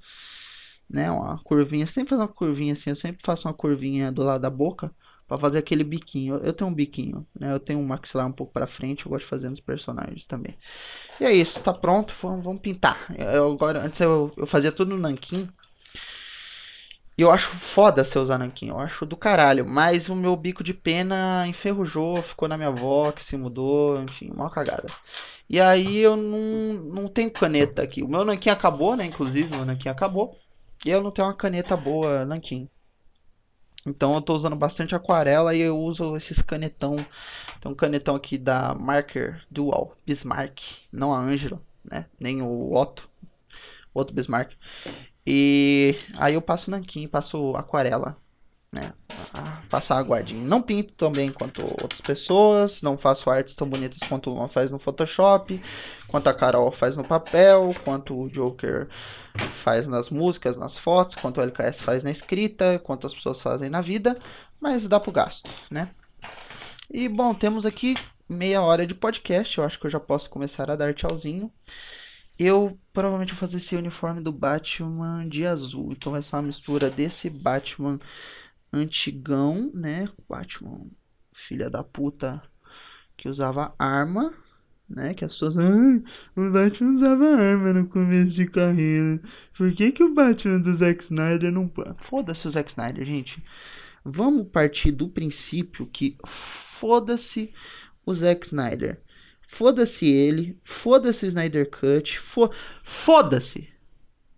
Né, 0.89 1.09
uma 1.09 1.37
curvinha. 1.43 1.87
Sempre 1.87 2.09
fazer 2.09 2.21
uma 2.21 2.27
curvinha 2.27 2.73
assim. 2.73 2.89
Eu 2.89 2.95
sempre 2.95 3.21
faço 3.25 3.47
uma 3.47 3.53
curvinha 3.53 4.11
do 4.11 4.23
lado 4.23 4.41
da 4.41 4.49
boca. 4.49 4.91
Pra 5.27 5.37
fazer 5.37 5.59
aquele 5.59 5.83
biquinho. 5.83 6.35
Eu 6.43 6.51
tenho 6.51 6.69
um 6.69 6.73
biquinho, 6.73 7.25
né? 7.39 7.53
Eu 7.53 7.59
tenho 7.59 7.79
um 7.79 7.85
maxilar 7.85 8.27
um 8.27 8.33
pouco 8.33 8.51
pra 8.51 8.67
frente. 8.67 9.05
Eu 9.05 9.09
gosto 9.09 9.23
de 9.23 9.29
fazer 9.29 9.49
nos 9.49 9.61
personagens 9.61 10.25
também. 10.25 10.57
E 11.21 11.23
é 11.23 11.33
isso, 11.33 11.61
tá 11.63 11.73
pronto. 11.73 12.13
Vamos, 12.21 12.43
vamos 12.43 12.61
pintar. 12.61 13.15
Eu, 13.17 13.53
agora, 13.53 13.85
antes 13.85 14.01
eu, 14.01 14.33
eu 14.35 14.45
fazia 14.45 14.73
tudo 14.73 14.89
no 14.89 15.01
nanquim. 15.01 15.47
E 17.21 17.23
eu 17.23 17.29
acho 17.29 17.55
foda 17.57 18.03
você 18.03 18.17
usar 18.17 18.39
nanquim, 18.39 18.69
eu 18.69 18.79
acho 18.79 19.05
do 19.05 19.15
caralho. 19.15 19.63
Mas 19.63 20.09
o 20.09 20.15
meu 20.15 20.35
bico 20.35 20.63
de 20.63 20.73
pena 20.73 21.45
enferrujou, 21.47 22.19
ficou 22.23 22.47
na 22.47 22.57
minha 22.57 22.69
avó, 22.69 23.11
que 23.11 23.23
se 23.23 23.37
mudou, 23.37 24.01
enfim, 24.01 24.31
uma 24.31 24.49
cagada. 24.49 24.87
E 25.47 25.59
aí 25.59 25.99
eu 25.99 26.17
não, 26.17 26.73
não 26.73 27.07
tenho 27.07 27.29
caneta 27.29 27.83
aqui. 27.83 28.01
O 28.01 28.07
meu 28.07 28.25
nanquim 28.25 28.49
acabou, 28.49 28.95
né? 28.95 29.05
Inclusive, 29.05 29.51
meu 29.51 29.63
nanquim 29.63 29.87
acabou. 29.87 30.35
E 30.83 30.89
eu 30.89 31.03
não 31.03 31.11
tenho 31.11 31.27
uma 31.27 31.35
caneta 31.35 31.77
boa 31.77 32.25
nanquim. 32.25 32.67
Então 33.85 34.15
eu 34.15 34.21
tô 34.23 34.33
usando 34.33 34.55
bastante 34.55 34.95
aquarela 34.95 35.53
e 35.53 35.61
eu 35.61 35.77
uso 35.77 36.15
esses 36.17 36.41
canetão. 36.41 36.95
Tem 37.61 37.71
um 37.71 37.75
canetão 37.75 38.15
aqui 38.15 38.35
da 38.35 38.73
Marker 38.73 39.45
Dual 39.47 39.95
Bismarck, 40.07 40.59
não 40.91 41.13
a 41.13 41.19
Angela, 41.19 41.61
né? 41.85 42.07
Nem 42.19 42.41
o 42.41 42.73
Otto, 42.73 43.07
outro 43.93 44.11
Bismarck. 44.11 44.53
E 45.25 45.97
aí 46.17 46.33
eu 46.33 46.41
passo 46.41 46.71
nanquim, 46.71 47.07
passo 47.07 47.55
aquarela, 47.55 48.17
né? 48.71 48.93
Faço 49.69 49.93
aguardinho. 49.93 50.45
Não 50.45 50.61
pinto 50.61 50.93
também 50.93 51.31
quanto 51.31 51.61
outras 51.61 52.01
pessoas, 52.01 52.81
não 52.81 52.97
faço 52.97 53.29
artes 53.29 53.55
tão 53.55 53.69
bonitas 53.69 53.99
quanto 54.07 54.33
uma 54.33 54.47
faz 54.47 54.71
no 54.71 54.79
Photoshop, 54.79 55.61
quanto 56.07 56.27
a 56.27 56.33
Carol 56.33 56.71
faz 56.71 56.97
no 56.97 57.03
papel, 57.03 57.73
quanto 57.83 58.19
o 58.19 58.29
Joker 58.29 58.87
faz 59.63 59.87
nas 59.87 60.09
músicas, 60.09 60.57
nas 60.57 60.77
fotos, 60.77 61.15
quanto 61.15 61.39
o 61.39 61.43
LKS 61.43 61.81
faz 61.81 62.03
na 62.03 62.11
escrita, 62.11 62.79
quanto 62.79 63.07
as 63.07 63.13
pessoas 63.13 63.41
fazem 63.41 63.69
na 63.69 63.81
vida, 63.81 64.17
mas 64.59 64.87
dá 64.87 64.99
pro 64.99 65.11
gasto, 65.11 65.49
né? 65.69 65.89
E 66.89 67.07
bom, 67.07 67.33
temos 67.33 67.65
aqui 67.65 67.95
meia 68.27 68.61
hora 68.61 68.87
de 68.87 68.93
podcast. 68.93 69.57
Eu 69.57 69.63
acho 69.63 69.79
que 69.79 69.85
eu 69.85 69.91
já 69.91 69.99
posso 69.99 70.29
começar 70.29 70.69
a 70.69 70.75
dar 70.75 70.93
tchauzinho. 70.93 71.51
Eu 72.43 72.75
provavelmente 72.91 73.33
vou 73.33 73.39
fazer 73.39 73.57
esse 73.57 73.75
uniforme 73.75 74.19
do 74.19 74.31
Batman 74.31 75.29
de 75.29 75.45
azul. 75.45 75.91
Então 75.91 76.11
vai 76.11 76.23
ser 76.23 76.35
uma 76.35 76.41
mistura 76.41 76.89
desse 76.89 77.29
Batman 77.29 77.99
antigão, 78.73 79.69
né? 79.75 80.09
Batman, 80.27 80.87
filha 81.47 81.69
da 81.69 81.83
puta, 81.83 82.41
que 83.15 83.29
usava 83.29 83.75
arma, 83.77 84.33
né? 84.89 85.13
Que 85.13 85.23
as 85.23 85.33
pessoas. 85.33 85.55
Ah, 85.55 86.01
o 86.35 86.49
Batman 86.49 86.95
usava 86.95 87.25
arma 87.25 87.73
no 87.73 87.87
começo 87.87 88.31
de 88.33 88.47
carreira. 88.47 89.21
Por 89.55 89.71
que, 89.73 89.91
que 89.91 90.03
o 90.03 90.11
Batman 90.11 90.61
do 90.61 90.75
Zack 90.75 91.03
Snyder 91.03 91.51
não. 91.51 91.71
Foda-se 92.09 92.47
o 92.47 92.51
Zack 92.51 92.71
Snyder, 92.71 93.05
gente. 93.05 93.43
Vamos 94.03 94.47
partir 94.47 94.91
do 94.91 95.07
princípio 95.07 95.85
que 95.85 96.17
foda-se 96.79 97.53
o 98.03 98.15
Zack 98.15 98.47
Snyder. 98.47 98.99
Foda-se 99.57 100.05
ele, 100.05 100.57
foda-se 100.63 101.27
Snyder 101.27 101.69
Cut, 101.69 102.19
fo 102.19 102.49
foda-se. 102.83 103.69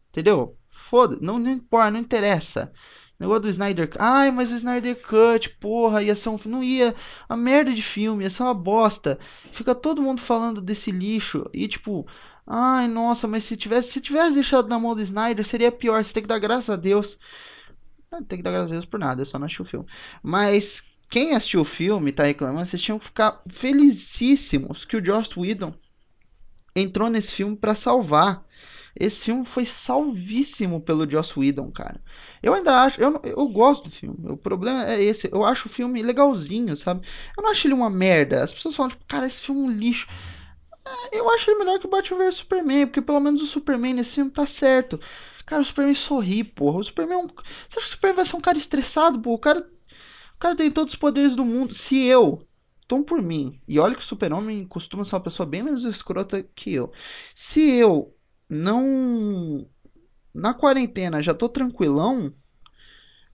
Entendeu? 0.09 0.57
Foda, 0.89 1.17
não, 1.21 1.39
não 1.39 1.51
importa, 1.51 1.91
não 1.91 1.99
interessa. 1.99 2.71
Negócio 3.19 3.43
do 3.43 3.49
Snyder 3.49 3.89
Ai, 3.99 4.31
mas 4.31 4.51
o 4.51 4.55
Snyder 4.55 5.01
Cut, 5.01 5.49
porra, 5.59 6.03
ia 6.03 6.15
ser 6.15 6.29
um. 6.29 6.39
Não 6.45 6.63
ia. 6.63 6.95
A 7.29 7.37
merda 7.37 7.73
de 7.73 7.81
filme, 7.81 8.23
ia 8.23 8.29
ser 8.29 8.43
uma 8.43 8.53
bosta. 8.53 9.17
Fica 9.53 9.73
todo 9.73 10.01
mundo 10.01 10.21
falando 10.21 10.61
desse 10.61 10.91
lixo. 10.91 11.49
E 11.53 11.67
tipo. 11.67 12.05
Ai, 12.45 12.87
nossa, 12.89 13.25
mas 13.25 13.45
se 13.45 13.55
tivesse, 13.55 13.91
se 13.91 14.01
tivesse 14.01 14.33
deixado 14.33 14.67
na 14.67 14.77
mão 14.77 14.93
do 14.93 15.01
Snyder, 15.01 15.45
seria 15.45 15.71
pior. 15.71 16.03
Você 16.03 16.13
tem 16.13 16.23
que 16.23 16.27
dar 16.27 16.39
graças 16.39 16.69
a 16.69 16.75
Deus. 16.75 17.17
Não 18.11 18.23
tem 18.23 18.37
que 18.37 18.43
dar 18.43 18.51
graças 18.51 18.71
a 18.71 18.73
Deus 18.73 18.85
por 18.85 18.99
nada, 18.99 19.21
eu 19.21 19.25
só 19.25 19.39
não 19.39 19.45
assisti 19.45 19.61
o 19.61 19.65
filme. 19.65 19.87
Mas 20.21 20.83
quem 21.09 21.35
assistiu 21.35 21.61
o 21.61 21.65
filme 21.65 22.11
tá 22.11 22.23
reclamando, 22.23 22.65
vocês 22.67 22.81
tinham 22.81 22.99
que 22.99 23.05
ficar 23.05 23.41
felicíssimos 23.49 24.85
que 24.85 24.97
o 24.97 25.05
Joss 25.05 25.37
Whedon 25.37 25.73
entrou 26.75 27.09
nesse 27.09 27.31
filme 27.31 27.55
para 27.55 27.75
salvar. 27.75 28.43
Esse 28.95 29.25
filme 29.25 29.43
foi 29.45 29.65
salvíssimo 29.65 30.79
pelo 30.79 31.09
Joss 31.09 31.37
Whedon, 31.37 31.71
cara. 31.71 31.99
Eu 32.43 32.53
ainda 32.53 32.83
acho, 32.83 33.01
eu, 33.01 33.19
eu 33.23 33.47
gosto 33.47 33.89
do 33.89 33.95
filme. 33.95 34.31
O 34.31 34.37
problema 34.37 34.85
é 34.85 35.03
esse. 35.03 35.27
Eu 35.31 35.43
acho 35.43 35.67
o 35.67 35.71
filme 35.71 36.01
legalzinho, 36.03 36.75
sabe? 36.77 37.05
Eu 37.35 37.41
não 37.41 37.49
acho 37.49 37.65
ele 37.65 37.73
uma 37.73 37.89
merda. 37.89 38.43
As 38.43 38.53
pessoas 38.53 38.75
falam, 38.75 38.91
tipo, 38.91 39.03
cara, 39.05 39.25
esse 39.25 39.41
filme 39.41 39.61
é 39.61 39.63
um 39.63 39.71
lixo. 39.71 40.07
É, 40.85 41.19
eu 41.19 41.29
acho 41.31 41.49
ele 41.49 41.59
melhor 41.59 41.79
que 41.79 41.87
o 41.87 41.89
Batman 41.89 42.25
vs 42.25 42.35
Superman, 42.35 42.85
porque 42.87 43.01
pelo 43.01 43.19
menos 43.19 43.41
o 43.41 43.47
Superman 43.47 43.95
nesse 43.95 44.15
filme 44.15 44.29
tá 44.29 44.45
certo. 44.45 44.99
Cara, 45.45 45.61
o 45.61 45.65
Superman 45.65 45.95
sorri, 45.95 46.43
porra. 46.43 46.79
O 46.79 46.83
Superman 46.83 47.17
é 47.17 47.21
um. 47.23 47.27
Você 47.27 47.79
acha 47.79 47.79
que 47.79 47.87
o 47.87 47.89
Superman 47.89 48.15
vai 48.15 48.25
ser 48.25 48.35
um 48.35 48.41
cara 48.41 48.57
estressado, 48.57 49.19
porra? 49.19 49.35
O 49.35 49.39
cara. 49.39 49.69
Cara 50.43 50.57
tem 50.57 50.69
todos 50.69 50.91
os 50.93 50.99
poderes 50.99 51.37
do 51.37 51.45
mundo. 51.45 51.73
Se 51.73 51.97
eu. 52.03 52.45
Tom 52.85 53.01
por 53.01 53.21
mim. 53.21 53.61
E 53.65 53.79
olha 53.79 53.95
que 53.95 54.01
o 54.01 54.05
Super-Homem 54.05 54.67
costuma 54.67 55.05
ser 55.05 55.15
uma 55.15 55.23
pessoa 55.23 55.47
bem 55.47 55.63
menos 55.63 55.85
escrota 55.85 56.43
que 56.53 56.73
eu. 56.73 56.91
Se 57.33 57.61
eu 57.61 58.13
não. 58.49 59.65
Na 60.35 60.53
quarentena 60.53 61.23
já 61.23 61.33
tô 61.33 61.47
tranquilão. 61.47 62.33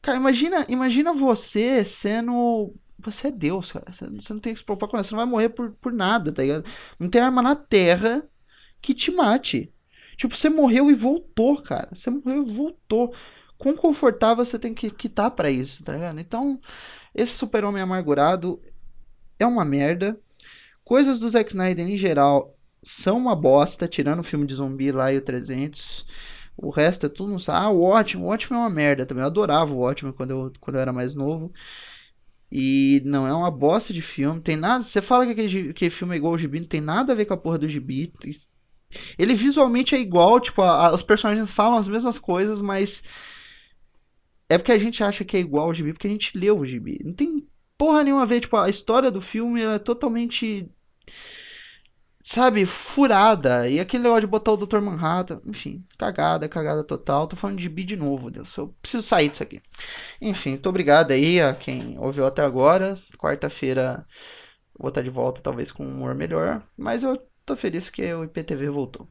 Cara, 0.03 0.19
imagina, 0.19 0.67
imagina 0.69 1.11
você 1.11 1.83
sendo. 1.83 2.75
Você 2.99 3.29
é 3.29 3.31
Deus, 3.31 3.71
cara. 3.71 3.91
Você 3.91 4.31
não 4.31 4.39
tem 4.39 4.53
que 4.53 4.59
se 4.59 4.63
preocupar 4.63 4.89
com 4.89 4.99
isso. 4.99 5.09
Você 5.09 5.15
não 5.15 5.23
vai 5.23 5.31
morrer 5.31 5.49
por, 5.49 5.71
por 5.81 5.91
nada, 5.91 6.31
tá 6.31 6.43
ligado? 6.43 6.65
Não 6.99 7.09
tem 7.09 7.21
arma 7.21 7.41
na 7.41 7.55
terra 7.55 8.23
que 8.79 8.93
te 8.93 9.09
mate. 9.09 9.73
Tipo, 10.15 10.37
você 10.37 10.47
morreu 10.47 10.91
e 10.91 10.93
voltou, 10.93 11.59
cara. 11.63 11.89
Você 11.91 12.11
morreu 12.11 12.47
e 12.47 12.53
voltou. 12.53 13.11
Quão 13.57 13.75
confortável 13.75 14.45
você 14.45 14.59
tem 14.59 14.75
que 14.75 14.91
quitar 14.91 15.31
para 15.31 15.49
isso, 15.49 15.83
tá 15.83 15.93
ligado? 15.93 16.19
Então, 16.19 16.61
esse 17.13 17.33
super-homem 17.33 17.81
amargurado 17.81 18.59
é 19.37 19.45
uma 19.45 19.65
merda. 19.65 20.19
Coisas 20.83 21.19
do 21.19 21.29
Zack 21.29 21.51
Snyder 21.51 21.87
em 21.87 21.97
geral 21.97 22.55
são 22.83 23.17
uma 23.17 23.35
bosta, 23.35 23.87
tirando 23.87 24.19
o 24.19 24.23
filme 24.23 24.47
de 24.47 24.55
zumbi 24.55 24.91
lá 24.91 25.11
e 25.13 25.17
o 25.17 25.21
300. 25.21 26.05
O 26.57 26.69
resto 26.69 27.05
é 27.05 27.09
tudo 27.09 27.31
não 27.31 27.39
sabe. 27.39 27.65
Ah, 27.65 27.69
o 27.69 27.81
ótimo, 27.81 28.25
o 28.25 28.29
ótimo 28.29 28.57
é 28.57 28.59
uma 28.59 28.69
merda 28.69 29.05
também. 29.05 29.21
Eu 29.21 29.27
adorava 29.27 29.71
o 29.71 29.79
ótimo 29.79 30.13
quando 30.13 30.31
eu, 30.31 30.53
quando 30.59 30.75
eu 30.75 30.81
era 30.81 30.91
mais 30.91 31.15
novo. 31.15 31.53
E 32.51 33.01
não 33.05 33.27
é 33.27 33.33
uma 33.33 33.51
bosta 33.51 33.93
de 33.93 34.01
filme. 34.01 34.41
Tem 34.41 34.55
nada. 34.55 34.83
Você 34.83 35.01
fala 35.01 35.25
que 35.25 35.31
aquele, 35.31 35.69
aquele 35.69 35.91
filme 35.91 36.15
é 36.15 36.17
igual 36.17 36.33
ao 36.33 36.39
gibi, 36.39 36.59
não 36.59 36.67
tem 36.67 36.81
nada 36.81 37.13
a 37.13 37.15
ver 37.15 37.25
com 37.25 37.33
a 37.33 37.37
porra 37.37 37.59
do 37.59 37.69
gibi. 37.69 38.11
Ele 39.17 39.35
visualmente 39.35 39.95
é 39.95 39.99
igual, 39.99 40.39
tipo, 40.39 40.61
a, 40.61 40.87
a, 40.87 40.93
os 40.95 41.03
personagens 41.03 41.51
falam 41.51 41.77
as 41.77 41.87
mesmas 41.87 42.17
coisas, 42.17 42.61
mas. 42.61 43.03
É 44.49 44.57
porque 44.57 44.71
a 44.71 44.79
gente 44.79 45.03
acha 45.03 45.23
que 45.23 45.37
é 45.37 45.39
igual 45.39 45.67
ao 45.67 45.73
gibi, 45.73 45.93
porque 45.93 46.07
a 46.07 46.11
gente 46.11 46.37
leu 46.37 46.59
o 46.59 46.65
gibi. 46.65 46.99
Não 47.03 47.13
tem 47.13 47.47
porra 47.77 48.03
nenhuma 48.03 48.23
a 48.23 48.25
ver, 48.25 48.41
tipo, 48.41 48.57
a 48.57 48.69
história 48.69 49.11
do 49.11 49.21
filme 49.21 49.61
é 49.61 49.79
totalmente. 49.79 50.69
Sabe, 52.23 52.65
furada. 52.65 53.67
E 53.69 53.79
aquele 53.79 54.03
negócio 54.03 54.21
de 54.21 54.27
botar 54.27 54.51
o 54.51 54.57
Dr. 54.57 54.79
Manhattan. 54.79 55.41
Enfim, 55.45 55.85
cagada, 55.97 56.47
cagada 56.49 56.83
total. 56.83 57.27
Tô 57.27 57.35
falando 57.35 57.57
de 57.57 57.63
gibi 57.63 57.83
de 57.83 57.95
novo, 57.95 58.29
Deus. 58.29 58.55
Eu 58.57 58.75
preciso 58.81 59.03
sair 59.07 59.29
disso 59.29 59.43
aqui. 59.43 59.61
Enfim, 60.21 60.51
muito 60.51 60.69
obrigado 60.69 61.11
aí 61.11 61.39
a 61.41 61.55
quem 61.55 61.97
ouviu 61.97 62.25
até 62.25 62.43
agora. 62.43 62.99
Quarta-feira 63.17 64.05
vou 64.77 64.89
estar 64.89 65.01
de 65.01 65.09
volta, 65.09 65.41
talvez 65.41 65.71
com 65.71 65.85
um 65.85 65.89
humor 65.89 66.13
melhor. 66.15 66.63
Mas 66.77 67.03
eu 67.03 67.17
Tô 67.49 67.57
feliz 67.57 67.89
que 67.89 68.13
o 68.13 68.23
IPTV 68.25 68.69
voltou. 68.69 69.09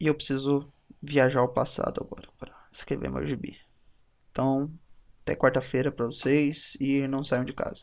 E 0.00 0.06
eu 0.06 0.14
preciso 0.14 0.72
viajar 1.02 1.40
ao 1.40 1.52
passado 1.52 2.00
agora 2.02 2.26
escrever 2.72 3.10
meu 3.10 3.26
gibi. 3.26 3.58
Então, 4.30 4.72
até 5.22 5.36
quarta-feira 5.36 5.92
para 5.92 6.06
vocês 6.06 6.76
e 6.80 7.06
não 7.08 7.24
saiam 7.24 7.44
de 7.44 7.52
casa. 7.52 7.82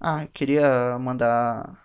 Ah, 0.00 0.26
queria 0.28 0.98
mandar. 0.98 1.84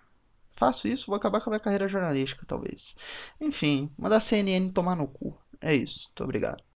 Faço 0.56 0.88
isso, 0.88 1.08
vou 1.08 1.16
acabar 1.16 1.42
com 1.42 1.50
a 1.50 1.54
minha 1.54 1.60
carreira 1.60 1.88
jornalística, 1.88 2.46
talvez. 2.48 2.96
Enfim, 3.42 3.92
mandar 3.98 4.18
a 4.18 4.20
CNN 4.22 4.72
tomar 4.72 4.96
no 4.96 5.08
cu. 5.08 5.38
É 5.60 5.76
isso. 5.76 6.08
Muito 6.10 6.24
obrigado. 6.24 6.64